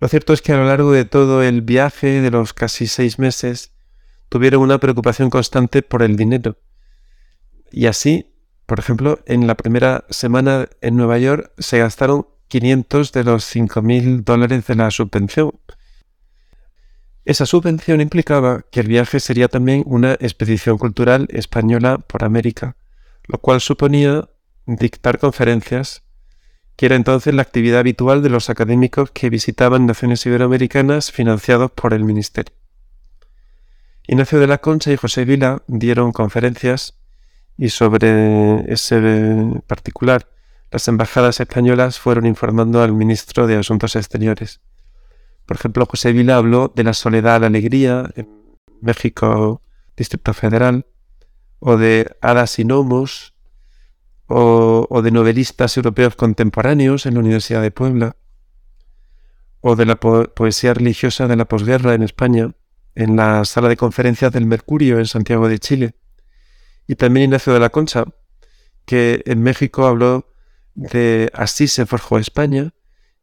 Lo 0.00 0.08
cierto 0.08 0.32
es 0.32 0.42
que 0.42 0.52
a 0.52 0.56
lo 0.56 0.66
largo 0.66 0.92
de 0.92 1.04
todo 1.04 1.42
el 1.42 1.62
viaje 1.62 2.20
de 2.20 2.30
los 2.30 2.52
casi 2.52 2.86
seis 2.86 3.18
meses 3.18 3.72
tuvieron 4.28 4.62
una 4.62 4.78
preocupación 4.78 5.30
constante 5.30 5.82
por 5.82 6.02
el 6.02 6.16
dinero. 6.16 6.56
Y 7.72 7.86
así, 7.86 8.32
por 8.66 8.78
ejemplo, 8.78 9.18
en 9.26 9.46
la 9.46 9.56
primera 9.56 10.04
semana 10.10 10.68
en 10.80 10.96
Nueva 10.96 11.18
York 11.18 11.52
se 11.58 11.78
gastaron 11.78 12.28
500 12.48 13.12
de 13.12 13.24
los 13.24 13.54
5.000 13.54 14.24
dólares 14.24 14.66
de 14.66 14.74
la 14.74 14.90
subvención. 14.90 15.52
Esa 17.24 17.44
subvención 17.44 18.00
implicaba 18.00 18.64
que 18.70 18.80
el 18.80 18.88
viaje 18.88 19.20
sería 19.20 19.48
también 19.48 19.82
una 19.84 20.14
expedición 20.14 20.78
cultural 20.78 21.26
española 21.30 21.98
por 21.98 22.24
América, 22.24 22.76
lo 23.26 23.38
cual 23.38 23.60
suponía 23.60 24.30
dictar 24.64 25.18
conferencias, 25.18 26.04
que 26.78 26.86
era 26.86 26.94
entonces 26.94 27.34
la 27.34 27.42
actividad 27.42 27.80
habitual 27.80 28.22
de 28.22 28.30
los 28.30 28.50
académicos 28.50 29.10
que 29.10 29.30
visitaban 29.30 29.84
naciones 29.84 30.24
iberoamericanas 30.24 31.10
financiados 31.10 31.72
por 31.72 31.92
el 31.92 32.04
ministerio. 32.04 32.54
Ignacio 34.06 34.38
de 34.38 34.46
la 34.46 34.58
Concha 34.58 34.92
y 34.92 34.96
José 34.96 35.24
Vila 35.24 35.60
dieron 35.66 36.12
conferencias 36.12 36.94
y 37.56 37.70
sobre 37.70 38.72
ese 38.72 39.60
particular 39.66 40.28
las 40.70 40.86
embajadas 40.86 41.40
españolas 41.40 41.98
fueron 41.98 42.26
informando 42.26 42.80
al 42.80 42.92
ministro 42.92 43.48
de 43.48 43.56
Asuntos 43.56 43.96
Exteriores. 43.96 44.60
Por 45.46 45.56
ejemplo, 45.56 45.84
José 45.84 46.12
Vila 46.12 46.36
habló 46.36 46.72
de 46.72 46.84
la 46.84 46.94
soledad 46.94 47.40
la 47.40 47.48
alegría 47.48 48.08
en 48.14 48.28
México, 48.80 49.62
Distrito 49.96 50.32
Federal, 50.32 50.86
o 51.58 51.76
de 51.76 52.16
hadas 52.20 52.56
y 52.60 52.62
gnomos, 52.62 53.34
o, 54.28 55.02
de 55.02 55.10
novelistas 55.10 55.76
europeos 55.76 56.14
contemporáneos 56.14 57.06
en 57.06 57.14
la 57.14 57.20
Universidad 57.20 57.62
de 57.62 57.70
Puebla, 57.70 58.16
o 59.60 59.74
de 59.74 59.86
la 59.86 59.96
poesía 59.96 60.74
religiosa 60.74 61.26
de 61.26 61.36
la 61.36 61.46
posguerra 61.46 61.94
en 61.94 62.02
España, 62.02 62.52
en 62.94 63.16
la 63.16 63.44
sala 63.44 63.68
de 63.68 63.76
conferencias 63.76 64.32
del 64.32 64.46
Mercurio 64.46 64.98
en 64.98 65.06
Santiago 65.06 65.48
de 65.48 65.58
Chile. 65.58 65.94
Y 66.86 66.94
también 66.94 67.24
Ignacio 67.24 67.52
de 67.52 67.60
la 67.60 67.70
Concha, 67.70 68.04
que 68.84 69.22
en 69.26 69.42
México 69.42 69.86
habló 69.86 70.32
de 70.74 71.30
Así 71.34 71.66
se 71.66 71.86
forjó 71.86 72.18
España 72.18 72.72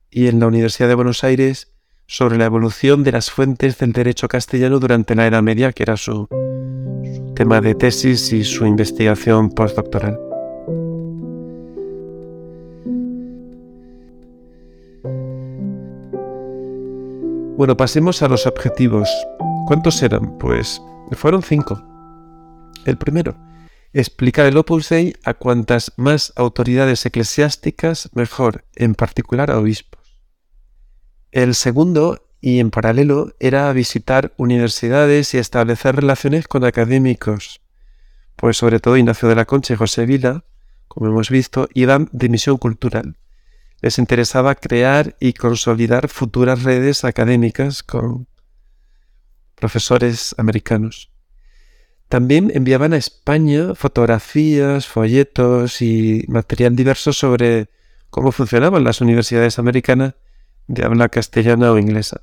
y 0.10 0.28
en 0.28 0.40
la 0.40 0.48
Universidad 0.48 0.90
de 0.90 0.96
Buenos 0.96 1.24
Aires 1.24 1.74
sobre 2.08 2.38
la 2.38 2.46
evolución 2.46 3.04
de 3.04 3.14
las 3.14 3.32
fuentes 3.32 3.78
del 3.80 3.94
derecho 3.94 4.28
castellano 4.28 4.80
durante 4.80 5.16
la 5.16 5.26
Edad 5.28 5.42
Media, 5.42 5.72
que 5.72 5.84
era 5.84 5.98
su, 5.98 6.28
tema 7.36 7.62
de 7.62 7.76
tesis 7.76 8.32
y 8.32 8.44
su 8.44 8.66
investigación 8.66 9.50
postdoctoral. 9.50 10.35
Bueno, 17.58 17.78
pasemos 17.78 18.22
a 18.22 18.28
los 18.28 18.48
objetivos. 18.48 19.10
¿Cuántos 19.66 20.04
eran? 20.04 20.38
Pues 20.40 20.82
fueron 21.14 21.42
cinco. 21.42 21.82
El 22.84 22.98
primero, 22.98 23.38
explicar 23.94 24.46
el 24.46 24.58
Opus 24.58 24.90
Dei 24.90 25.16
a 25.24 25.34
cuantas 25.36 25.94
más 25.96 26.34
autoridades 26.36 27.06
eclesiásticas 27.06 28.10
mejor, 28.14 28.66
en 28.76 28.94
particular 28.94 29.52
a 29.52 29.58
obispos. 29.58 30.20
El 31.32 31.56
segundo, 31.56 32.28
y 32.42 32.60
en 32.60 32.72
paralelo, 32.72 33.34
era 33.40 33.72
visitar 33.72 34.34
universidades 34.36 35.34
y 35.34 35.38
establecer 35.38 35.96
relaciones 35.96 36.50
con 36.50 36.66
académicos, 36.66 37.62
pues 38.36 38.58
sobre 38.58 38.82
todo 38.82 38.98
Ignacio 38.98 39.30
de 39.30 39.36
la 39.36 39.46
Concha 39.46 39.76
y 39.76 39.78
José 39.78 40.06
Vila, 40.06 40.44
como 40.90 41.08
hemos 41.08 41.30
visto, 41.30 41.70
iban 41.74 42.10
de 42.12 42.28
misión 42.28 42.58
cultural. 42.58 43.16
Les 43.86 44.00
interesaba 44.00 44.56
crear 44.56 45.16
y 45.20 45.34
consolidar 45.34 46.08
futuras 46.08 46.64
redes 46.64 47.04
académicas 47.04 47.84
con 47.84 48.28
profesores 49.54 50.34
americanos. 50.40 51.12
También 52.10 52.52
enviaban 52.56 52.94
a 52.94 52.98
España 52.98 53.76
fotografías, 53.76 54.88
folletos 54.88 55.84
y 55.84 56.26
material 56.28 56.76
diverso 56.76 57.14
sobre 57.14 57.70
cómo 58.10 58.32
funcionaban 58.32 58.84
las 58.84 59.02
universidades 59.02 59.60
americanas 59.60 60.16
de 60.66 60.84
habla 60.84 61.10
castellana 61.10 61.72
o 61.72 61.78
inglesa. 61.78 62.22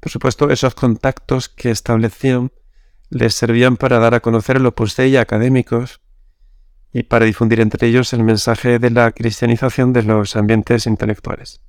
Por 0.00 0.10
supuesto, 0.10 0.48
esos 0.48 0.74
contactos 0.74 1.50
que 1.50 1.70
establecían 1.70 2.52
les 3.10 3.34
servían 3.34 3.76
para 3.76 3.98
dar 3.98 4.14
a 4.14 4.20
conocer 4.20 4.56
el 4.56 4.64
Opus 4.64 4.96
Dei 4.96 5.18
académicos 5.18 6.00
y 6.92 7.02
para 7.02 7.26
difundir 7.26 7.60
entre 7.60 7.86
ellos 7.88 8.12
el 8.12 8.24
mensaje 8.24 8.78
de 8.78 8.90
la 8.90 9.12
cristianización 9.12 9.92
de 9.92 10.02
los 10.02 10.36
ambientes 10.36 10.86
intelectuales. 10.86 11.60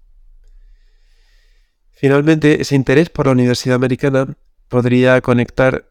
Finalmente, 1.92 2.62
ese 2.62 2.76
interés 2.76 3.10
por 3.10 3.26
la 3.26 3.34
Universidad 3.34 3.76
Americana 3.76 4.38
podría 4.70 5.20
conectar 5.22 5.90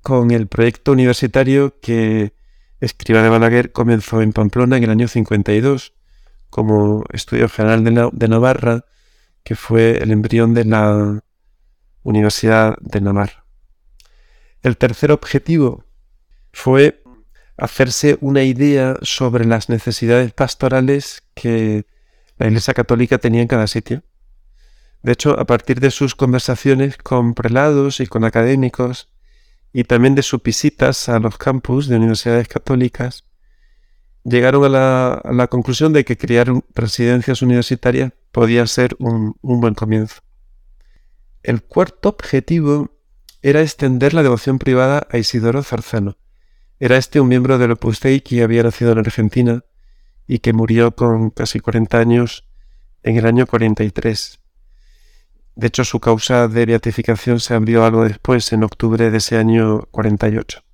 con 0.00 0.32
el 0.32 0.48
proyecto 0.48 0.92
universitario 0.92 1.78
que 1.80 2.32
Escriba 2.80 3.22
de 3.22 3.28
Balaguer 3.28 3.70
comenzó 3.70 4.20
en 4.20 4.32
Pamplona 4.32 4.76
en 4.76 4.82
el 4.82 4.90
año 4.90 5.06
52 5.06 5.92
como 6.50 7.04
Estudio 7.12 7.48
General 7.48 7.84
de, 7.84 8.10
de 8.12 8.28
Navarra, 8.28 8.84
que 9.44 9.54
fue 9.54 9.98
el 10.02 10.10
embrión 10.10 10.54
de 10.54 10.64
la 10.64 11.22
Universidad 12.02 12.76
de 12.80 13.00
Navarra. 13.00 13.44
El 14.62 14.76
tercer 14.76 15.12
objetivo 15.12 15.84
fue 16.52 17.01
hacerse 17.62 18.18
una 18.20 18.42
idea 18.42 18.96
sobre 19.02 19.44
las 19.44 19.68
necesidades 19.68 20.32
pastorales 20.32 21.22
que 21.34 21.86
la 22.36 22.48
Iglesia 22.48 22.74
Católica 22.74 23.18
tenía 23.18 23.40
en 23.40 23.46
cada 23.46 23.68
sitio. 23.68 24.02
De 25.02 25.12
hecho, 25.12 25.38
a 25.38 25.44
partir 25.44 25.78
de 25.78 25.92
sus 25.92 26.16
conversaciones 26.16 26.96
con 26.96 27.34
prelados 27.34 28.00
y 28.00 28.08
con 28.08 28.24
académicos, 28.24 29.08
y 29.72 29.84
también 29.84 30.16
de 30.16 30.22
sus 30.22 30.42
visitas 30.42 31.08
a 31.08 31.20
los 31.20 31.38
campus 31.38 31.86
de 31.86 31.96
universidades 31.96 32.48
católicas, 32.48 33.24
llegaron 34.24 34.64
a 34.64 35.22
la, 35.24 35.46
conclusión 35.46 35.92
de 35.92 36.04
que 36.04 36.16
crear 36.16 36.52
residencias 36.74 37.42
universitarias 37.42 38.12
podía 38.32 38.66
ser 38.66 38.96
un, 38.98 39.36
un 39.40 39.60
buen 39.60 39.74
comienzo. 39.74 40.20
El 41.44 41.62
cuarto 41.62 42.08
objetivo 42.08 42.90
era 43.40 43.62
extender 43.62 44.14
la 44.14 44.24
devoción 44.24 44.58
privada 44.58 45.06
a 45.10 45.18
Isidoro 45.18 45.62
Zarzano, 45.62 46.16
era 46.84 46.96
este 46.96 47.20
un 47.20 47.28
miembro 47.28 47.58
del 47.58 47.70
Opus 47.70 48.00
Dei 48.00 48.22
que 48.22 48.42
había 48.42 48.64
nacido 48.64 48.90
en 48.90 48.98
Argentina 48.98 49.64
y 50.26 50.40
que 50.40 50.52
murió 50.52 50.96
con 50.96 51.30
casi 51.30 51.60
40 51.60 51.96
años 51.96 52.44
en 53.04 53.16
el 53.16 53.24
año 53.24 53.46
43. 53.46 54.40
De 55.54 55.66
hecho, 55.68 55.84
su 55.84 56.00
causa 56.00 56.48
de 56.48 56.66
beatificación 56.66 57.38
se 57.38 57.54
abrió 57.54 57.84
algo 57.84 58.02
después, 58.02 58.52
en 58.52 58.64
octubre 58.64 59.12
de 59.12 59.18
ese 59.18 59.38
año 59.38 59.82
48. 59.92 60.64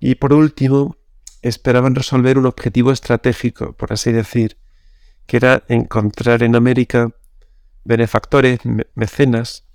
Y 0.00 0.14
por 0.14 0.32
último, 0.32 0.96
esperaban 1.42 1.94
resolver 1.94 2.38
un 2.38 2.46
objetivo 2.46 2.90
estratégico, 2.90 3.74
por 3.74 3.92
así 3.92 4.10
decir, 4.10 4.56
que 5.26 5.36
era 5.36 5.64
encontrar 5.68 6.42
en 6.42 6.56
América 6.56 7.14
benefactores, 7.84 8.60
mecenas, 8.94 9.66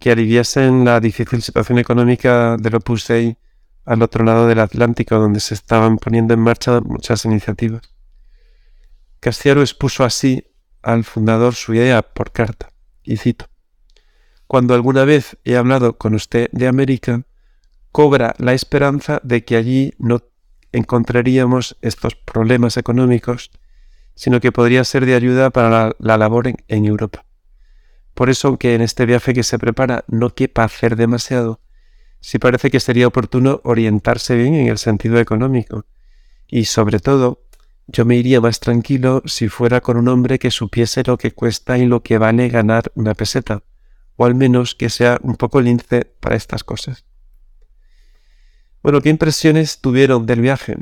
que 0.00 0.10
aliviasen 0.10 0.84
la 0.84 0.98
difícil 0.98 1.40
situación 1.40 1.78
económica 1.78 2.56
del 2.56 2.74
Opus 2.74 3.06
Dei 3.06 3.38
al 3.84 4.02
otro 4.02 4.24
lado 4.24 4.46
del 4.46 4.60
Atlántico, 4.60 5.18
donde 5.18 5.40
se 5.40 5.54
estaban 5.54 5.98
poniendo 5.98 6.34
en 6.34 6.40
marcha 6.40 6.80
muchas 6.80 7.24
iniciativas. 7.24 7.82
Castiaro 9.20 9.60
expuso 9.60 10.04
así 10.04 10.44
al 10.82 11.04
fundador 11.04 11.54
su 11.54 11.74
idea 11.74 12.02
por 12.02 12.32
carta, 12.32 12.70
y 13.02 13.16
cito, 13.16 13.46
Cuando 14.46 14.74
alguna 14.74 15.04
vez 15.04 15.38
he 15.44 15.56
hablado 15.56 15.96
con 15.96 16.14
usted 16.14 16.48
de 16.52 16.66
América, 16.66 17.24
cobra 17.92 18.34
la 18.38 18.52
esperanza 18.52 19.20
de 19.22 19.44
que 19.44 19.56
allí 19.56 19.94
no 19.98 20.22
encontraríamos 20.72 21.76
estos 21.82 22.14
problemas 22.14 22.76
económicos, 22.76 23.50
sino 24.14 24.40
que 24.40 24.52
podría 24.52 24.84
ser 24.84 25.06
de 25.06 25.14
ayuda 25.14 25.50
para 25.50 25.94
la, 25.98 26.16
labor 26.18 26.48
en, 26.48 26.56
en 26.68 26.84
Europa. 26.84 27.24
Por 28.14 28.30
eso, 28.30 28.48
aunque 28.48 28.74
en 28.74 28.82
este 28.82 29.06
viaje 29.06 29.32
que 29.32 29.42
se 29.42 29.58
prepara 29.58 30.04
no 30.08 30.34
quepa 30.34 30.64
hacer 30.64 30.96
demasiado, 30.96 31.60
sí 32.22 32.38
parece 32.38 32.70
que 32.70 32.80
sería 32.80 33.08
oportuno 33.08 33.60
orientarse 33.64 34.36
bien 34.36 34.54
en 34.54 34.68
el 34.68 34.78
sentido 34.78 35.18
económico. 35.18 35.84
Y 36.46 36.66
sobre 36.66 37.00
todo, 37.00 37.42
yo 37.88 38.04
me 38.04 38.16
iría 38.16 38.40
más 38.40 38.60
tranquilo 38.60 39.22
si 39.26 39.48
fuera 39.48 39.80
con 39.80 39.96
un 39.96 40.08
hombre 40.08 40.38
que 40.38 40.52
supiese 40.52 41.02
lo 41.04 41.18
que 41.18 41.32
cuesta 41.32 41.76
y 41.78 41.84
lo 41.84 42.02
que 42.02 42.18
vale 42.18 42.48
ganar 42.48 42.92
una 42.94 43.14
peseta, 43.14 43.64
o 44.16 44.24
al 44.24 44.36
menos 44.36 44.76
que 44.76 44.88
sea 44.88 45.18
un 45.22 45.34
poco 45.34 45.60
lince 45.60 46.04
para 46.20 46.36
estas 46.36 46.62
cosas. 46.62 47.04
Bueno, 48.82 49.00
¿qué 49.00 49.10
impresiones 49.10 49.80
tuvieron 49.80 50.24
del 50.24 50.40
viaje? 50.40 50.76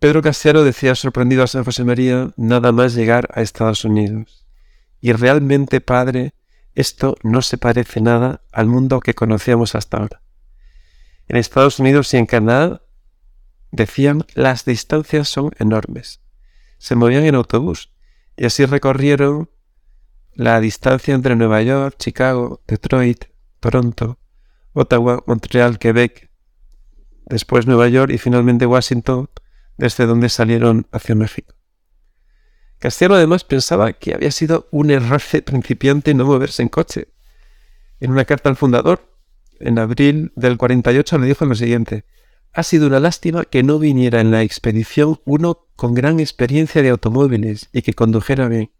Pedro 0.00 0.22
Castiaro 0.22 0.64
decía 0.64 0.96
sorprendido 0.96 1.44
a 1.44 1.46
San 1.46 1.64
José 1.64 1.84
María 1.84 2.32
nada 2.36 2.72
más 2.72 2.94
llegar 2.94 3.28
a 3.32 3.42
Estados 3.42 3.84
Unidos. 3.84 4.44
Y 5.00 5.12
realmente, 5.12 5.80
padre, 5.80 6.34
esto 6.74 7.16
no 7.22 7.42
se 7.42 7.58
parece 7.58 8.00
nada 8.00 8.42
al 8.52 8.66
mundo 8.66 9.00
que 9.00 9.14
conocíamos 9.14 9.74
hasta 9.74 9.98
ahora. 9.98 10.22
En 11.28 11.36
Estados 11.36 11.78
Unidos 11.78 12.12
y 12.14 12.18
en 12.18 12.26
Canadá 12.26 12.82
decían 13.70 14.24
las 14.34 14.64
distancias 14.64 15.28
son 15.28 15.52
enormes. 15.58 16.20
Se 16.78 16.96
movían 16.96 17.24
en 17.24 17.34
autobús 17.34 17.92
y 18.36 18.44
así 18.44 18.66
recorrieron 18.66 19.50
la 20.34 20.60
distancia 20.60 21.14
entre 21.14 21.36
Nueva 21.36 21.62
York, 21.62 21.96
Chicago, 21.98 22.62
Detroit, 22.66 23.26
Toronto, 23.60 24.18
Ottawa, 24.72 25.22
Montreal, 25.26 25.78
Quebec, 25.78 26.30
después 27.26 27.66
Nueva 27.66 27.88
York 27.88 28.12
y 28.12 28.18
finalmente 28.18 28.66
Washington, 28.66 29.30
desde 29.76 30.06
donde 30.06 30.28
salieron 30.28 30.86
hacia 30.90 31.14
México. 31.14 31.54
Castiano 32.84 33.14
además 33.14 33.44
pensaba 33.44 33.94
que 33.94 34.12
había 34.12 34.30
sido 34.30 34.68
un 34.70 34.90
error 34.90 35.22
principiante 35.42 36.12
no 36.12 36.26
moverse 36.26 36.60
en 36.60 36.68
coche. 36.68 37.08
En 37.98 38.10
una 38.10 38.26
carta 38.26 38.50
al 38.50 38.56
fundador, 38.56 39.10
en 39.58 39.78
abril 39.78 40.32
del 40.36 40.58
48, 40.58 41.16
le 41.16 41.28
dijo 41.28 41.46
lo 41.46 41.54
siguiente: 41.54 42.04
Ha 42.52 42.62
sido 42.62 42.86
una 42.86 43.00
lástima 43.00 43.46
que 43.46 43.62
no 43.62 43.78
viniera 43.78 44.20
en 44.20 44.30
la 44.30 44.42
expedición 44.42 45.18
uno 45.24 45.66
con 45.76 45.94
gran 45.94 46.20
experiencia 46.20 46.82
de 46.82 46.90
automóviles 46.90 47.70
y 47.72 47.80
que 47.80 47.94
condujera 47.94 48.48
bien. 48.48 48.70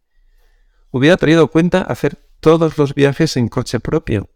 Hubiera 0.90 1.17
traído 1.17 1.49
cuenta 1.49 1.81
hacer 1.81 2.19
todos 2.40 2.77
los 2.77 2.95
viajes 2.95 3.38
en 3.38 3.49
coche 3.49 3.81
propio, 3.81 4.29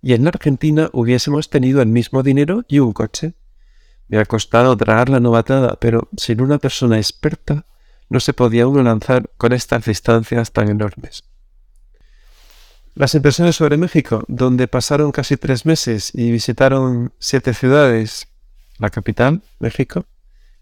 y 0.00 0.14
en 0.14 0.24
la 0.24 0.30
Argentina 0.30 0.88
hubiésemos 0.94 1.50
tenido 1.50 1.82
el 1.82 1.88
mismo 1.88 2.22
dinero 2.22 2.64
y 2.68 2.78
un 2.78 2.94
coche. 2.94 3.34
Me 4.08 4.16
ha 4.16 4.24
costado 4.24 4.74
traer 4.78 5.10
la 5.10 5.20
novatada, 5.20 5.76
pero 5.78 6.08
sin 6.16 6.40
una 6.40 6.56
persona 6.56 6.96
experta 6.96 7.66
no 8.10 8.20
se 8.20 8.34
podía 8.34 8.66
uno 8.66 8.82
lanzar 8.82 9.30
con 9.38 9.54
estas 9.54 9.86
distancias 9.86 10.52
tan 10.52 10.68
enormes. 10.68 11.22
Las 12.94 13.14
impresiones 13.14 13.56
sobre 13.56 13.78
México, 13.78 14.24
donde 14.28 14.68
pasaron 14.68 15.12
casi 15.12 15.36
tres 15.36 15.64
meses 15.64 16.10
y 16.12 16.30
visitaron 16.30 17.14
siete 17.18 17.54
ciudades, 17.54 18.28
la 18.78 18.90
capital, 18.90 19.42
México, 19.60 20.04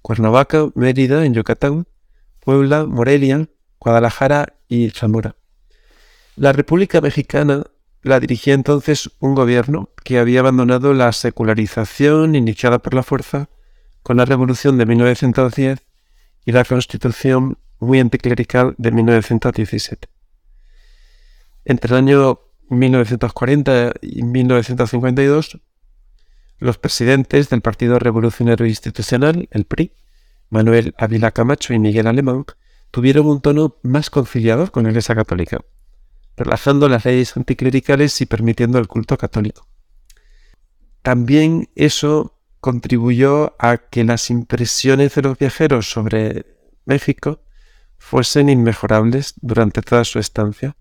Cuernavaca, 0.03 0.69
Mérida, 0.75 1.25
en 1.25 1.35
Yucatán, 1.35 1.87
Puebla, 2.41 2.85
Morelia, 2.85 3.49
Guadalajara 3.81 4.55
y 4.69 4.91
Zamora. 4.91 5.35
La 6.37 6.53
República 6.53 7.01
Mexicana 7.01 7.65
la 8.03 8.21
dirigía 8.21 8.55
entonces 8.55 9.11
un 9.21 9.35
gobierno 9.35 9.89
que 10.05 10.19
había 10.19 10.41
abandonado 10.41 10.93
la 10.93 11.13
secularización 11.13 12.35
iniciada 12.35 12.79
por 12.79 12.95
la 12.95 13.03
fuerza 13.03 13.49
con 14.03 14.19
la 14.19 14.25
Revolución 14.27 14.79
de 14.79 14.87
1910 14.87 15.88
y 16.49 16.53
la 16.53 16.65
Constitución 16.65 17.59
muy 17.79 18.01
anticlerical 18.01 18.75
de 18.79 18.91
1917. 18.91 20.09
Entre 21.67 21.91
el 21.91 21.99
año 21.99 22.41
1940 22.71 23.93
y 24.01 24.23
1952, 24.23 25.61
los 26.57 26.79
presidentes 26.79 27.51
del 27.51 27.61
Partido 27.61 27.99
Revolucionario 27.99 28.65
Institucional, 28.65 29.47
el 29.51 29.67
PRI, 29.67 29.93
Manuel 30.49 30.95
Ávila 30.97 31.33
Camacho 31.33 31.75
y 31.75 31.79
Miguel 31.79 32.07
Alemán, 32.07 32.47
tuvieron 32.91 33.27
un 33.27 33.43
tono 33.43 33.77
más 33.83 34.09
conciliador 34.09 34.71
con 34.71 34.85
la 34.85 34.89
Iglesia 34.89 35.15
Católica, 35.15 35.59
relajando 36.35 36.89
las 36.89 37.05
leyes 37.05 37.37
anticlericales 37.37 38.19
y 38.23 38.25
permitiendo 38.25 38.79
el 38.79 38.89
culto 38.89 39.19
católico. 39.19 39.69
También 41.03 41.69
eso 41.75 42.38
contribuyó 42.61 43.55
a 43.59 43.77
que 43.79 44.05
las 44.05 44.31
impresiones 44.31 45.15
de 45.15 45.23
los 45.23 45.39
viajeros 45.39 45.91
sobre 45.91 46.47
México 46.85 47.41
fuesen 47.99 48.49
inmejorables 48.49 49.35
durante 49.41 49.83
toda 49.83 50.05
su 50.05 50.19
estancia. 50.19 50.77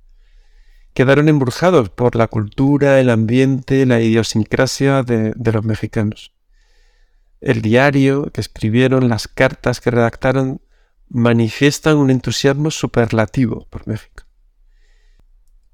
Quedaron 0.94 1.30
embrujados 1.30 1.90
por 1.90 2.16
la 2.16 2.28
cultura, 2.28 3.00
el 3.00 3.10
ambiente, 3.10 3.86
la 3.86 4.02
idiosincrasia 4.02 5.04
de, 5.04 5.34
los 5.36 5.64
mexicanos. 5.64 6.34
El 7.40 7.62
diario 7.62 8.32
que 8.32 8.42
escribieron, 8.42 9.10
las 9.10 9.28
cartas 9.28 9.80
que 9.80 9.92
redactaron, 9.92 10.62
manifiestan 11.10 11.98
un 11.98 12.10
entusiasmo 12.10 12.72
superlativo 12.72 13.68
por 13.70 13.88
México. 13.88 14.24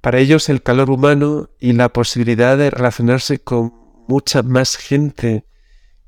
Para 0.02 0.20
ellos 0.20 0.50
el 0.50 0.62
calor 0.62 0.90
humano 0.90 1.50
y 1.60 1.72
la 1.72 1.88
posibilidad 1.88 2.58
de 2.58 2.70
relacionarse 2.70 3.40
con 3.40 3.74
mucha 4.10 4.44
más 4.44 4.76
gente 4.76 5.46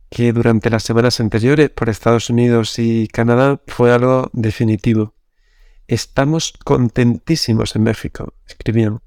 que 0.10 0.32
durante 0.34 0.70
las 0.70 0.84
semanas 0.84 1.20
anteriores 1.20 1.70
por 1.70 1.90
Estados 1.90 2.30
Unidos 2.30 2.78
y 2.80 3.08
Canadá 3.08 3.62
fue 3.68 3.92
algo 3.92 4.30
definitivo. 4.34 5.14
Estamos 5.88 6.54
contentísimos 6.64 7.76
en 7.76 7.84
México, 7.84 8.34
escribían. 8.48 9.02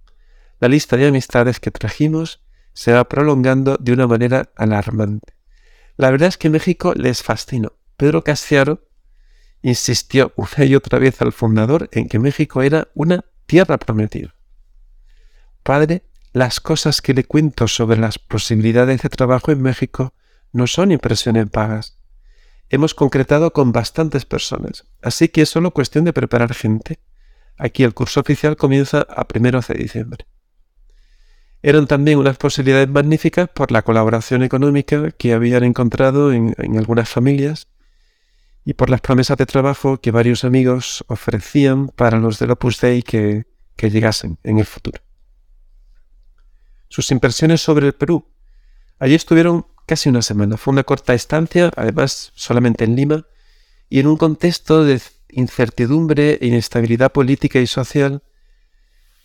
La 0.60 0.68
lista 0.68 0.96
de 0.96 1.08
amistades 1.08 1.60
que 1.60 1.70
trajimos 1.70 2.42
se 2.72 2.92
va 2.92 3.08
prolongando 3.08 3.76
de 3.78 3.92
una 3.92 4.06
manera 4.06 4.50
alarmante. 4.56 5.34
La 5.96 6.10
verdad 6.10 6.28
es 6.28 6.38
que 6.38 6.50
México 6.50 6.94
les 6.94 7.22
fascinó. 7.22 7.72
Pedro 7.96 8.22
Castiaro 8.22 8.88
insistió 9.62 10.32
una 10.36 10.64
y 10.64 10.74
otra 10.76 10.98
vez 10.98 11.20
al 11.20 11.32
fundador 11.32 11.88
en 11.92 12.08
que 12.08 12.20
México 12.20 12.62
era 12.62 12.88
una 12.94 13.24
tierra 13.46 13.78
prometida. 13.78 14.34
Padre, 15.64 16.04
las 16.32 16.60
cosas 16.60 17.02
que 17.02 17.14
le 17.14 17.24
cuento 17.24 17.66
sobre 17.66 17.98
las 17.98 18.18
posibilidades 18.18 19.02
de 19.02 19.08
trabajo 19.08 19.50
en 19.50 19.60
México 19.60 20.14
no 20.52 20.66
son 20.66 20.92
impresiones 20.92 21.50
vagas. 21.50 21.98
Hemos 22.70 22.94
concretado 22.94 23.52
con 23.52 23.72
bastantes 23.72 24.24
personas, 24.24 24.84
así 25.02 25.28
que 25.28 25.42
es 25.42 25.48
solo 25.48 25.72
cuestión 25.72 26.04
de 26.04 26.12
preparar 26.12 26.54
gente. 26.54 27.00
Aquí 27.56 27.82
el 27.82 27.94
curso 27.94 28.20
oficial 28.20 28.56
comienza 28.56 29.06
a 29.08 29.26
primeros 29.26 29.68
de 29.68 29.74
diciembre. 29.74 30.26
Eran 31.62 31.86
también 31.86 32.18
unas 32.18 32.36
posibilidades 32.36 32.88
magníficas 32.88 33.48
por 33.48 33.72
la 33.72 33.82
colaboración 33.82 34.42
económica 34.42 35.10
que 35.10 35.32
habían 35.32 35.64
encontrado 35.64 36.32
en, 36.32 36.54
algunas 36.76 37.08
familias 37.08 37.68
y 38.64 38.74
por 38.74 38.90
las 38.90 39.00
promesas 39.00 39.38
de 39.38 39.46
trabajo 39.46 40.00
que 40.00 40.10
varios 40.10 40.44
amigos 40.44 41.04
ofrecían 41.08 41.88
para 41.88 42.18
los 42.18 42.38
del 42.38 42.52
Opus 42.52 42.80
Dei 42.80 43.02
que 43.02 43.44
llegasen 43.76 44.38
en 44.44 44.58
el 44.58 44.66
futuro. 44.66 45.00
Sus 46.88 47.10
impresiones 47.10 47.60
sobre 47.60 47.86
el 47.86 47.94
Perú. 47.94 48.26
Allí 48.98 49.14
estuvieron 49.14 49.66
casi 49.88 50.08
una 50.08 50.22
semana. 50.22 50.56
Fue 50.56 50.72
una 50.72 50.84
corta 50.84 51.14
estancia, 51.14 51.72
además 51.74 52.30
solamente 52.36 52.84
en 52.84 52.94
Lima, 52.94 53.26
y 53.88 53.98
en 53.98 54.06
un 54.06 54.16
contexto 54.16 54.84
de 54.84 55.00
incertidumbre 55.30 56.38
e 56.40 56.46
inestabilidad 56.46 57.10
política 57.10 57.58
y 57.58 57.66
social 57.66 58.22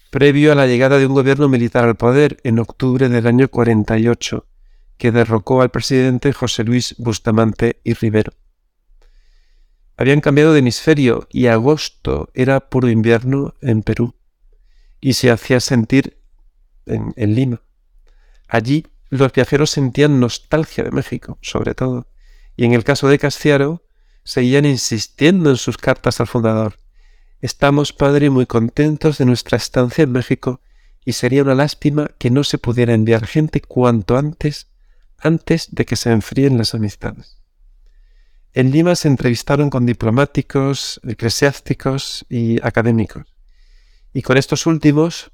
previo 0.09 0.51
a 0.51 0.55
la 0.55 0.67
llegada 0.67 0.97
de 0.97 1.07
un 1.07 1.13
gobierno 1.13 1.49
militar 1.49 1.85
al 1.85 1.95
poder 1.95 2.37
en 2.43 2.59
octubre 2.59 3.09
del 3.09 3.27
año 3.27 3.47
48, 3.47 4.45
que 4.97 5.11
derrocó 5.11 5.61
al 5.61 5.69
presidente 5.69 6.33
José 6.33 6.63
Luis 6.63 6.95
Bustamante 6.97 7.81
y 7.83 7.93
Rivero. 7.93 8.31
Habían 9.97 10.21
cambiado 10.21 10.53
de 10.53 10.59
hemisferio 10.59 11.27
y 11.31 11.47
agosto 11.47 12.29
era 12.33 12.69
puro 12.69 12.89
invierno 12.89 13.53
en 13.61 13.83
Perú 13.83 14.15
y 15.01 15.13
se 15.13 15.29
hacía 15.29 15.59
sentir 15.59 16.19
en, 16.85 17.35
Lima. 17.35 17.61
Allí 18.47 18.85
los 19.17 19.31
viajeros 19.31 19.69
sentían 19.69 20.19
nostalgia 20.19 20.83
de 20.83 20.91
México, 20.91 21.37
sobre 21.41 21.75
todo, 21.75 22.07
y 22.55 22.65
en 22.65 22.73
el 22.73 22.83
caso 22.83 23.07
de 23.07 23.19
Castiaro, 23.19 23.83
seguían 24.23 24.65
insistiendo 24.65 25.49
en 25.49 25.57
sus 25.57 25.77
cartas 25.77 26.19
al 26.19 26.27
fundador. 26.27 26.79
Estamos, 27.41 27.91
padre, 27.91 28.29
muy 28.29 28.45
contentos 28.45 29.17
de 29.17 29.25
nuestra 29.25 29.57
estancia 29.57 30.03
en 30.03 30.11
México 30.11 30.61
y 31.05 31.13
sería 31.13 31.43
una 31.43 31.55
lástima 31.55 32.11
que 32.17 32.31
no 32.31 32.43
se 32.43 32.57
pudiera 32.57 32.93
enviar 32.93 33.27
gente 33.27 33.61
cuanto 33.61 34.17
antes, 34.17 34.67
antes 35.17 35.67
de 35.71 35.85
que 35.85 35.95
se 35.95 36.11
enfríen 36.11 36.57
las 36.57 36.73
amistades. 36.73 37.37
En 38.53 38.71
Lima 38.71 38.95
se 38.95 39.09
entrevistaron 39.09 39.69
con 39.69 39.85
diplomáticos, 39.85 41.01
eclesiásticos 41.03 42.25
y 42.29 42.65
académicos, 42.65 43.35
y 44.13 44.21
con 44.21 44.37
estos 44.37 44.65
últimos 44.65 45.32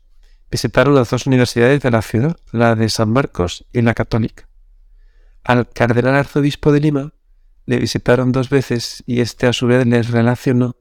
visitaron 0.52 0.96
las 0.96 1.10
dos 1.10 1.26
universidades 1.28 1.82
de 1.82 1.92
la 1.92 2.02
ciudad, 2.02 2.38
la 2.52 2.76
de 2.76 2.90
San 2.90 3.12
Marcos 3.12 3.66
y 3.74 3.82
la 3.82 3.94
católica. 3.94 4.48
Al 5.44 5.70
cardenal 5.70 6.16
arzobispo 6.16 6.72
de 6.72 6.80
Lima 6.80 7.14
le 7.66 7.78
visitaron 7.78 8.32
dos 8.32 8.50
veces 8.50 9.04
y 9.06 9.22
este 9.22 9.48
a 9.48 9.54
su 9.54 9.68
vez 9.68 9.86
les 9.86 10.10
relacionó, 10.10 10.76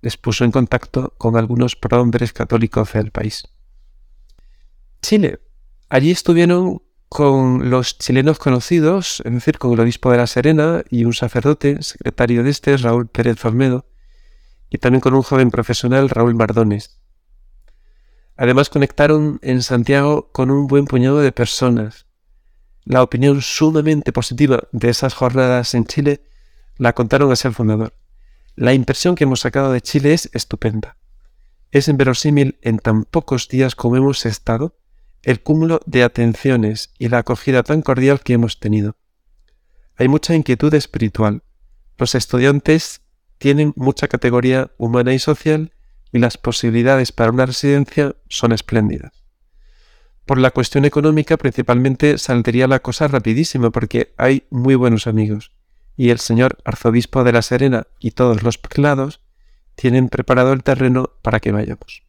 les 0.00 0.16
puso 0.16 0.44
en 0.44 0.52
contacto 0.52 1.14
con 1.18 1.36
algunos 1.36 1.76
prohombres 1.76 2.32
católicos 2.32 2.92
del 2.92 3.10
país. 3.10 3.44
Chile. 5.02 5.40
Allí 5.88 6.12
estuvieron 6.12 6.82
con 7.08 7.70
los 7.70 7.98
chilenos 7.98 8.38
conocidos, 8.38 9.20
es 9.24 9.32
decir, 9.32 9.58
con 9.58 9.72
el 9.72 9.80
obispo 9.80 10.12
de 10.12 10.18
La 10.18 10.28
Serena 10.28 10.84
y 10.88 11.04
un 11.04 11.12
sacerdote, 11.12 11.82
secretario 11.82 12.44
de 12.44 12.50
este, 12.50 12.76
Raúl 12.76 13.08
Pérez 13.08 13.44
Olmedo, 13.44 13.86
y 14.70 14.78
también 14.78 15.00
con 15.00 15.14
un 15.14 15.22
joven 15.22 15.50
profesional, 15.50 16.08
Raúl 16.08 16.36
Mardones. 16.36 16.99
Además 18.40 18.70
conectaron 18.70 19.38
en 19.42 19.62
Santiago 19.62 20.30
con 20.32 20.50
un 20.50 20.66
buen 20.66 20.86
puñado 20.86 21.18
de 21.18 21.30
personas. 21.30 22.06
La 22.86 23.02
opinión 23.02 23.42
sumamente 23.42 24.14
positiva 24.14 24.62
de 24.72 24.88
esas 24.88 25.12
jornadas 25.12 25.74
en 25.74 25.84
Chile 25.84 26.24
la 26.78 26.94
contaron 26.94 27.30
hacia 27.30 27.48
el 27.48 27.54
fundador. 27.54 27.92
La 28.56 28.72
impresión 28.72 29.14
que 29.14 29.24
hemos 29.24 29.40
sacado 29.40 29.70
de 29.72 29.82
Chile 29.82 30.14
es 30.14 30.30
estupenda. 30.32 30.96
Es 31.70 31.88
inverosímil 31.88 32.58
en 32.62 32.78
tan 32.78 33.04
pocos 33.04 33.46
días 33.46 33.74
como 33.74 33.96
hemos 33.96 34.24
estado 34.24 34.74
el 35.22 35.42
cúmulo 35.42 35.82
de 35.84 36.02
atenciones 36.02 36.94
y 36.98 37.10
la 37.10 37.18
acogida 37.18 37.62
tan 37.62 37.82
cordial 37.82 38.20
que 38.20 38.32
hemos 38.32 38.58
tenido. 38.58 38.96
Hay 39.96 40.08
mucha 40.08 40.34
inquietud 40.34 40.72
espiritual. 40.72 41.42
Los 41.98 42.14
estudiantes 42.14 43.02
tienen 43.36 43.74
mucha 43.76 44.08
categoría 44.08 44.70
humana 44.78 45.12
y 45.12 45.18
social 45.18 45.74
y 46.12 46.18
las 46.18 46.38
posibilidades 46.38 47.12
para 47.12 47.30
una 47.30 47.46
residencia 47.46 48.16
son 48.28 48.52
espléndidas. 48.52 49.12
Por 50.26 50.38
la 50.38 50.50
cuestión 50.50 50.84
económica 50.84 51.36
principalmente 51.36 52.18
saldría 52.18 52.68
la 52.68 52.80
cosa 52.80 53.08
rapidísima 53.08 53.70
porque 53.70 54.14
hay 54.16 54.44
muy 54.50 54.74
buenos 54.74 55.06
amigos 55.06 55.52
y 55.96 56.10
el 56.10 56.18
señor 56.18 56.58
arzobispo 56.64 57.24
de 57.24 57.32
la 57.32 57.42
Serena 57.42 57.86
y 57.98 58.12
todos 58.12 58.42
los 58.42 58.58
prelados 58.58 59.20
tienen 59.74 60.08
preparado 60.08 60.52
el 60.52 60.62
terreno 60.62 61.10
para 61.22 61.40
que 61.40 61.52
vayamos. 61.52 62.02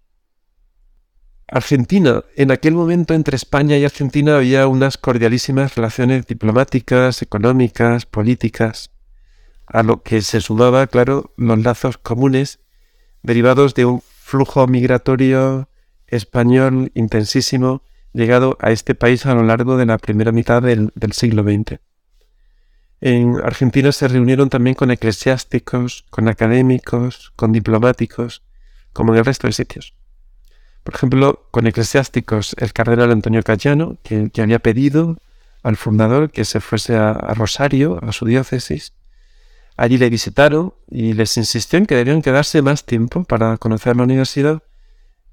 Argentina. 1.51 2.23
En 2.37 2.49
aquel 2.49 2.73
momento 2.73 3.13
entre 3.13 3.35
España 3.35 3.77
y 3.77 3.83
Argentina 3.83 4.37
había 4.37 4.67
unas 4.67 4.97
cordialísimas 4.97 5.75
relaciones 5.75 6.25
diplomáticas, 6.25 7.21
económicas, 7.21 8.05
políticas, 8.05 8.91
a 9.67 9.83
lo 9.83 10.01
que 10.01 10.21
se 10.21 10.39
sumaba, 10.39 10.87
claro, 10.87 11.33
los 11.35 11.59
lazos 11.59 11.97
comunes 11.97 12.59
derivados 13.23 13.73
de 13.75 13.86
un 13.86 14.01
flujo 14.01 14.67
migratorio 14.67 15.67
español 16.07 16.91
intensísimo 16.93 17.84
llegado 18.13 18.57
a 18.60 18.71
este 18.71 18.95
país 18.95 19.25
a 19.25 19.34
lo 19.34 19.43
largo 19.43 19.77
de 19.77 19.86
la 19.86 19.97
primera 19.97 20.31
mitad 20.31 20.62
del, 20.62 20.91
siglo 21.12 21.43
XX. 21.43 21.79
En 22.99 23.36
Argentina 23.43 23.91
se 23.91 24.07
reunieron 24.07 24.49
también 24.49 24.75
con 24.75 24.91
eclesiásticos, 24.91 26.05
con 26.10 26.27
académicos, 26.27 27.34
con 27.36 27.51
diplomáticos, 27.51 28.43
como 28.93 29.13
en 29.13 29.19
el 29.19 29.25
resto 29.25 29.47
de 29.47 29.53
sitios. 29.53 29.95
Por 30.84 30.95
ejemplo, 30.95 31.47
con 31.51 31.67
eclesiásticos, 31.67 32.55
el 32.60 32.73
cardenal 32.73 33.12
Antonio 33.12 33.43
Cayano, 33.43 33.97
que, 34.03 34.29
había 34.41 34.60
pedido 34.60 35.17
al 35.63 35.77
fundador 35.77 36.31
que 36.31 36.45
se 36.45 36.60
fuese 36.60 36.95
a 36.95 37.13
Rosario, 37.36 37.99
a 38.03 38.12
su 38.12 38.25
diócesis, 38.25 38.93
Allí 39.82 39.98
le 39.98 40.12
visitaron 40.12 40.76
y 40.91 41.13
les 41.13 41.36
insistió 41.38 41.80
en 41.80 41.88
que 41.88 41.96
debían 41.96 42.22
quedarse 42.22 42.62
más 42.62 42.86
tiempo 42.86 43.24
para 43.24 43.58
conocer 43.58 43.98
la 43.98 44.04
universidad 44.04 44.62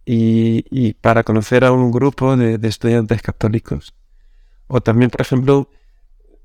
y, 0.07 0.95
para 1.03 1.23
conocer 1.23 1.67
a 1.67 1.73
un 1.73 1.91
grupo 1.91 2.35
de, 2.35 2.59
estudiantes 2.67 3.21
católicos. 3.21 3.93
O 4.67 4.81
también, 4.81 5.11
por 5.11 5.21
ejemplo, 5.21 5.69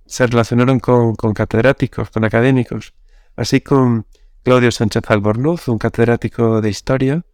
se 0.05 0.27
relacionaron 0.27 0.81
con, 0.81 1.15
catedráticos, 1.33 2.09
con 2.09 2.25
académicos, 2.25 2.93
así 3.37 3.61
con 3.61 4.05
Claudio 4.43 4.71
Sánchez 4.71 5.03
Albornoz, 5.07 5.69
un 5.69 5.77
catedrático 5.77 6.59
de 6.59 6.69
historia, 6.69 7.25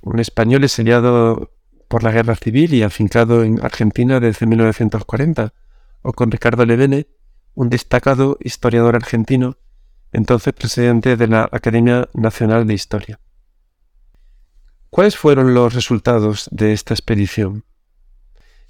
un 0.00 0.18
español 0.18 0.64
exiliado 0.64 1.52
por 1.86 2.02
la 2.02 2.10
guerra 2.10 2.34
civil 2.34 2.74
y 2.74 2.82
afincado 2.82 3.44
en 3.44 3.64
Argentina 3.64 4.18
desde 4.18 4.44
1940, 4.46 5.54
o 6.02 6.12
con 6.12 6.32
Ricardo 6.32 6.66
Levene, 6.66 7.06
un 7.54 7.68
destacado 7.68 8.38
historiador 8.40 8.96
argentino 8.96 9.56
entonces 10.14 10.54
presidente 10.54 11.16
de 11.16 11.26
la 11.26 11.48
Academia 11.50 12.08
Nacional 12.14 12.66
de 12.66 12.74
Historia. 12.74 13.20
¿Cuáles 14.88 15.16
fueron 15.16 15.54
los 15.54 15.74
resultados 15.74 16.48
de 16.52 16.72
esta 16.72 16.94
expedición? 16.94 17.64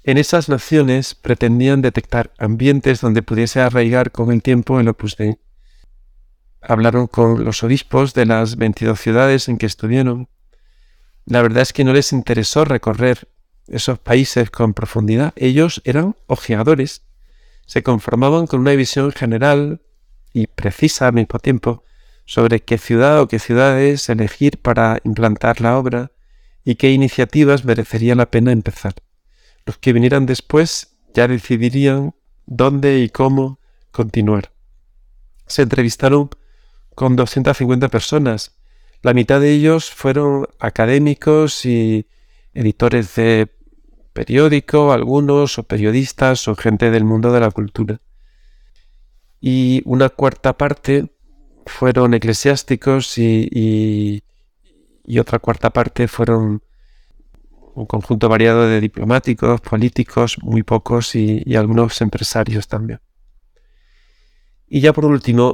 En 0.03 0.17
esas 0.17 0.49
naciones 0.49 1.13
pretendían 1.13 1.83
detectar 1.83 2.33
ambientes 2.39 2.99
donde 2.99 3.21
pudiese 3.21 3.61
arraigar 3.61 4.11
con 4.11 4.31
el 4.31 4.41
tiempo 4.41 4.79
el 4.79 4.87
Opus 4.87 5.17
Dei. 5.17 5.37
Hablaron 6.61 7.05
con 7.05 7.43
los 7.45 7.63
obispos 7.63 8.15
de 8.15 8.25
las 8.25 8.57
22 8.57 8.99
ciudades 8.99 9.47
en 9.47 9.59
que 9.59 9.67
estuvieron. 9.67 10.27
La 11.25 11.43
verdad 11.43 11.61
es 11.61 11.73
que 11.73 11.83
no 11.83 11.93
les 11.93 12.11
interesó 12.11 12.65
recorrer 12.65 13.29
esos 13.67 13.99
países 13.99 14.49
con 14.49 14.73
profundidad. 14.73 15.31
Ellos 15.35 15.83
eran 15.85 16.15
ojeadores. 16.25 17.03
Se 17.67 17.83
conformaban 17.83 18.47
con 18.47 18.61
una 18.61 18.71
visión 18.71 19.11
general 19.11 19.84
y 20.35 20.47
precisa 20.47 21.07
al 21.07 21.13
mismo 21.13 21.39
tiempo 21.39 21.85
sobre 22.25 22.59
qué 22.59 22.77
ciudad 22.77 23.21
o 23.21 23.29
qué 23.29 23.39
ciudades 23.39 24.09
elegir 24.09 24.61
para 24.61 24.99
implantar 25.05 25.61
la 25.61 25.77
obra 25.77 26.11
y 26.65 26.75
qué 26.75 26.91
iniciativas 26.91 27.63
merecería 27.63 28.15
la 28.15 28.29
pena 28.29 28.51
empezar. 28.51 28.95
Los 29.65 29.77
que 29.77 29.93
vinieran 29.93 30.25
después 30.25 30.97
ya 31.13 31.29
decidirían 31.29 32.15
dónde 32.45 32.99
y 32.99 33.07
cómo 33.07 33.61
continuar. 33.91 34.51
Se 35.47 35.61
entrevistaron 35.61 36.29
con 36.95 37.15
250 37.15 37.87
personas. 37.87 38.57
La 39.03 39.13
mitad 39.13 39.39
de 39.39 39.51
ellos 39.51 39.89
fueron 39.89 40.47
académicos 40.59 41.65
y 41.65 42.07
editores 42.53 43.15
de 43.15 43.49
periódico, 44.11 44.91
algunos, 44.91 45.57
o 45.59 45.63
periodistas, 45.63 46.49
o 46.49 46.55
gente 46.55 46.91
del 46.91 47.05
mundo 47.05 47.31
de 47.31 47.39
la 47.39 47.51
cultura. 47.51 48.01
Y 49.47 49.83
una 49.85 50.09
cuarta 50.09 50.57
parte 50.57 51.07
fueron 51.67 52.15
eclesiásticos 52.15 53.15
y, 53.19 54.23
otra 55.19 55.37
cuarta 55.37 55.69
parte 55.69 56.07
fueron 56.07 56.63
un 57.75 57.85
conjunto 57.85 58.27
variado 58.27 58.67
de 58.67 58.81
diplomáticos, 58.81 59.61
políticos, 59.61 60.37
muy 60.41 60.63
pocos 60.63 61.13
y, 61.13 61.55
algunos 61.55 62.01
empresarios 62.01 62.67
también. 62.67 62.99
Y 64.67 64.79
ya 64.81 64.93
por 64.93 65.05
último, 65.05 65.53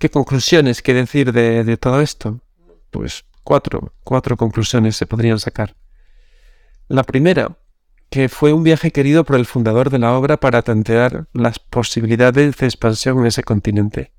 ¿qué 0.00 0.10
conclusiones, 0.10 0.82
qué 0.82 0.92
decir 0.92 1.32
de, 1.32 1.62
de 1.62 1.76
todo 1.76 2.00
esto? 2.00 2.40
Pues 2.90 3.24
cuatro, 3.44 3.92
cuatro 4.02 4.36
conclusiones 4.36 4.96
se 4.96 5.06
podrían 5.06 5.38
sacar. 5.38 5.76
La 6.88 7.04
primera, 7.04 7.56
que 8.10 8.28
fue 8.28 8.52
un 8.52 8.62
viaje 8.62 8.90
querido 8.90 9.24
por 9.24 9.36
el 9.36 9.46
fundador 9.46 9.90
de 9.90 9.98
la 9.98 10.16
obra 10.16 10.38
para 10.38 10.62
tantear 10.62 11.26
las 11.32 11.58
posibilidades 11.58 12.56
de 12.56 12.66
expansión 12.66 13.18
en 13.18 13.26
ese 13.26 13.42
continente. 13.42 14.12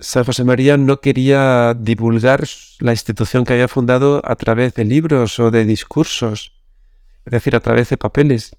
San 0.00 0.24
José 0.24 0.44
María 0.44 0.76
no 0.76 1.00
quería 1.00 1.74
divulgar 1.74 2.44
la 2.78 2.92
institución 2.92 3.44
que 3.44 3.54
había 3.54 3.66
fundado 3.66 4.22
a 4.24 4.36
través 4.36 4.74
de 4.74 4.84
libros 4.84 5.40
o 5.40 5.50
de 5.50 5.64
discursos, 5.64 6.52
es 7.24 7.32
decir, 7.32 7.56
a 7.56 7.60
través 7.60 7.88
de 7.88 7.96
papeles, 7.96 8.56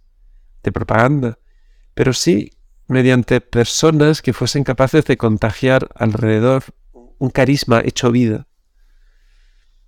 de 0.63 0.71
propaganda, 0.73 1.39
pero 1.93 2.11
sí 2.11 2.51
mediante 2.87 3.39
personas 3.39 4.21
que 4.21 4.33
fuesen 4.33 4.65
capaces 4.65 5.05
de 5.05 5.15
contagiar 5.15 5.87
alrededor 5.95 6.63
un 7.19 7.29
carisma 7.29 7.81
hecho 7.85 8.11
vida. 8.11 8.47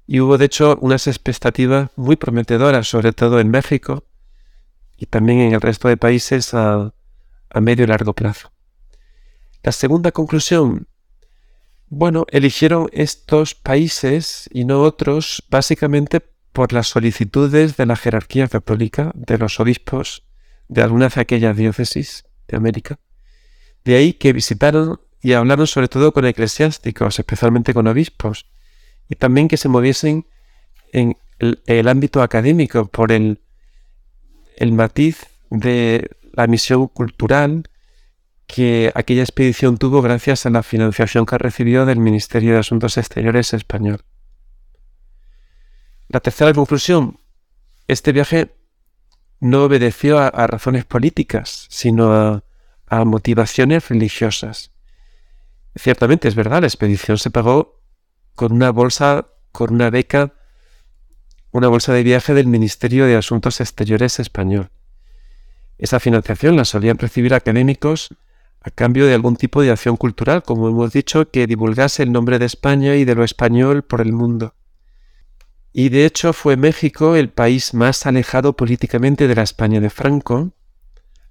Y 0.08 0.22
hubo 0.22 0.38
de 0.38 0.46
hecho 0.46 0.78
unas 0.82 1.08
expectativas 1.08 1.90
muy 1.98 2.16
prometedoras, 2.16 2.88
sobre 2.88 3.12
todo 3.12 3.40
en 3.40 3.50
México 3.50 4.06
y 5.02 5.08
también 5.08 5.40
en 5.40 5.54
el 5.54 5.62
resto 5.62 5.88
de 5.88 5.98
países 5.98 6.54
a, 6.54 6.94
medio 7.60 7.86
y 7.86 7.88
largo 7.88 8.14
plazo. 8.14 8.52
La 9.64 9.72
segunda 9.72 10.12
conclusión, 10.12 10.88
bueno, 11.90 12.28
eligieron 12.30 12.88
estos 12.94 13.56
países 13.56 14.48
y 14.54 14.64
no 14.64 14.84
otros 14.84 15.44
básicamente 15.50 16.22
por 16.54 16.72
las 16.72 16.88
solicitudes 16.88 17.78
de 17.78 17.88
la 17.88 17.96
jerarquía 17.96 18.48
católica, 18.48 19.12
de 19.16 19.40
los 19.40 19.60
obispos 19.60 20.24
de 20.68 20.84
algunas 20.84 21.16
de 21.16 21.22
aquellas 21.22 21.58
diócesis 21.58 22.26
de 22.48 22.58
América. 22.58 23.00
De 23.84 23.96
ahí 23.96 24.14
que 24.14 24.34
visitaron 24.34 25.02
y 25.20 25.34
hablaron 25.34 25.66
sobre 25.66 25.88
todo 25.88 26.14
con 26.14 26.26
eclesiásticos, 26.26 27.18
especialmente 27.18 27.74
con 27.74 27.88
obispos, 27.88 28.46
y 29.10 29.16
también 29.16 29.48
que 29.48 29.58
se 29.58 29.68
moviesen 29.68 30.28
en 30.94 31.18
el, 31.40 31.88
ámbito 31.88 32.22
académico 32.22 32.86
por 32.86 33.12
el, 33.12 33.42
el 34.58 34.72
matiz 34.72 35.28
de 35.50 36.10
la 36.34 36.48
misión 36.48 36.88
cultural 36.88 37.70
que 38.48 38.92
aquella 38.96 39.22
expedición 39.22 39.78
tuvo 39.78 40.02
gracias 40.02 40.46
a 40.46 40.50
la 40.50 40.64
financiación 40.64 41.26
que 41.26 41.38
recibió 41.38 41.86
del 41.86 42.00
Ministerio 42.00 42.54
de 42.54 42.60
Asuntos 42.60 42.98
Exteriores 42.98 43.54
español. 43.54 44.02
La 46.10 46.20
tercera 46.20 46.54
conclusión, 46.54 47.20
este 47.88 48.12
viaje 48.12 48.54
no 49.40 49.64
obedeció 49.64 50.20
a, 50.20 50.48
razones 50.48 50.84
políticas, 50.84 51.68
sino 51.70 52.44
a, 52.88 53.06
motivaciones 53.06 53.88
religiosas. 53.88 54.72
Ciertamente 55.76 56.28
es 56.28 56.36
verdad, 56.36 56.60
la 56.60 56.68
expedición 56.68 57.18
se 57.18 57.32
pagó 57.32 57.80
con 58.36 58.52
una 58.52 58.72
bolsa, 58.72 59.30
con 59.54 59.74
una 59.74 59.90
beca, 59.90 60.34
una 61.52 61.68
bolsa 61.68 61.94
de 61.94 62.04
viaje 62.04 62.34
del 62.34 62.48
Ministerio 62.48 63.06
de 63.06 63.18
Asuntos 63.18 63.60
Exteriores 63.60 64.20
español. 64.20 64.70
Esa 65.78 66.00
financiación 66.00 66.56
la 66.56 66.64
solían 66.64 66.98
recibir 66.98 67.34
académicos 67.34 68.16
a 68.62 68.70
cambio 68.70 69.06
de 69.06 69.16
algún 69.16 69.36
tipo 69.36 69.62
de 69.62 69.72
acción 69.72 69.98
cultural, 69.98 70.44
como 70.44 70.70
hemos 70.70 70.94
dicho, 70.94 71.30
que 71.30 71.48
divulgase 71.48 72.04
el 72.04 72.12
nombre 72.12 72.40
de 72.40 72.46
España 72.46 72.96
y 72.96 73.06
de 73.06 73.16
lo 73.16 73.24
español 73.24 73.84
por 73.84 74.02
el 74.02 74.14
mundo. 74.14 74.56
Y 75.74 75.90
de 75.90 76.06
hecho 76.06 76.32
fue 76.34 76.58
México 76.58 77.16
el 77.16 77.30
país 77.30 77.74
más 77.74 78.06
alejado 78.06 78.56
políticamente 78.56 79.28
de 79.28 79.36
la 79.36 79.44
España 79.44 79.80
de 79.80 79.90
Franco, 79.90 80.54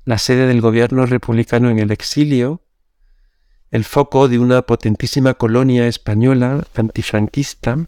la 0.04 0.18
sede 0.18 0.46
del 0.46 0.61
gobierno 0.61 1.06
republicano 1.06 1.70
en 1.70 1.78
el 1.78 1.92
exilio, 1.92 2.62
el 3.70 3.85
foco 3.85 4.28
de 4.28 4.38
una 4.38 4.62
potentísima 4.62 5.35
colonia 5.35 5.87
española 5.87 6.66
antifranquista, 6.74 7.87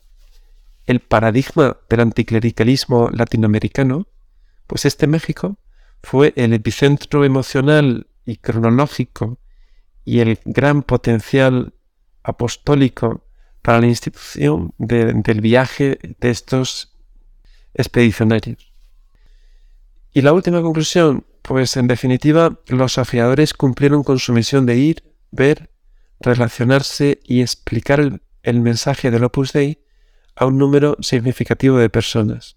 el 0.87 1.01
paradigma 1.01 1.77
del 1.89 2.01
anticlericalismo 2.01 3.11
latinoamericano, 3.11 4.07
pues 4.67 4.85
este 4.85 5.07
México 5.07 5.59
fue 6.03 6.33
el 6.37 6.53
epicentro 6.53 7.25
emocional 7.25 8.09
y 8.25 8.37
cronológico 8.37 9.39
y 10.05 10.21
el 10.21 10.39
gran 10.45 10.83
potencial 10.83 11.75
apostólico 12.23 13.25
para 13.63 13.81
la 13.81 13.87
institución 13.87 14.75
del 14.79 15.41
viaje 15.41 15.99
de 16.19 16.31
estos 16.31 16.97
expedicionarios. 17.75 18.73
Y 20.13 20.23
la 20.23 20.33
última 20.33 20.61
conclusión, 20.61 21.25
pues 21.43 21.77
en 21.77 21.87
definitiva, 21.87 22.59
los 22.67 22.99
afiadores 22.99 23.55
cumplieron 23.55 24.03
con 24.03 24.19
su 24.19 24.33
misión 24.33 24.67
de 24.67 24.77
ir, 24.77 25.15
ver 25.31 25.71
relacionarse 26.21 27.21
y 27.25 27.41
explicar 27.41 28.21
el, 28.43 28.61
mensaje 28.61 29.11
del 29.11 29.25
Opus 29.25 29.53
Dei 29.53 29.83
a 30.37 30.47
un 30.47 30.59
número 30.59 30.97
significativo 31.01 31.79
de 31.79 31.91
personas. 31.91 32.57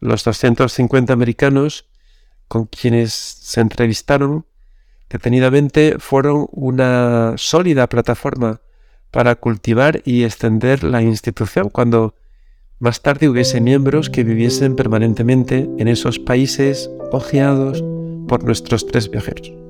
Los 0.00 0.24
250 0.24 1.12
americanos 1.12 1.86
con 2.46 2.66
quienes 2.66 3.12
se 3.12 3.60
entrevistaron 3.60 4.46
detenidamente 5.08 5.96
fueron 5.98 6.46
una 6.50 7.34
sólida 7.36 7.88
plataforma 7.88 8.60
para 9.10 9.36
cultivar 9.36 10.02
y 10.04 10.24
extender 10.24 10.84
la 10.84 11.02
institución 11.02 11.70
cuando 11.70 12.14
más 12.78 13.02
tarde 13.02 13.28
hubiese 13.28 13.60
miembros 13.60 14.10
que 14.10 14.24
viviesen 14.24 14.76
permanentemente 14.76 15.68
en 15.78 15.88
esos 15.88 16.18
países 16.18 16.90
ojeados 17.10 17.82
por 18.28 18.44
nuestros 18.44 18.86
tres 18.86 19.10
viajeros. 19.10 19.67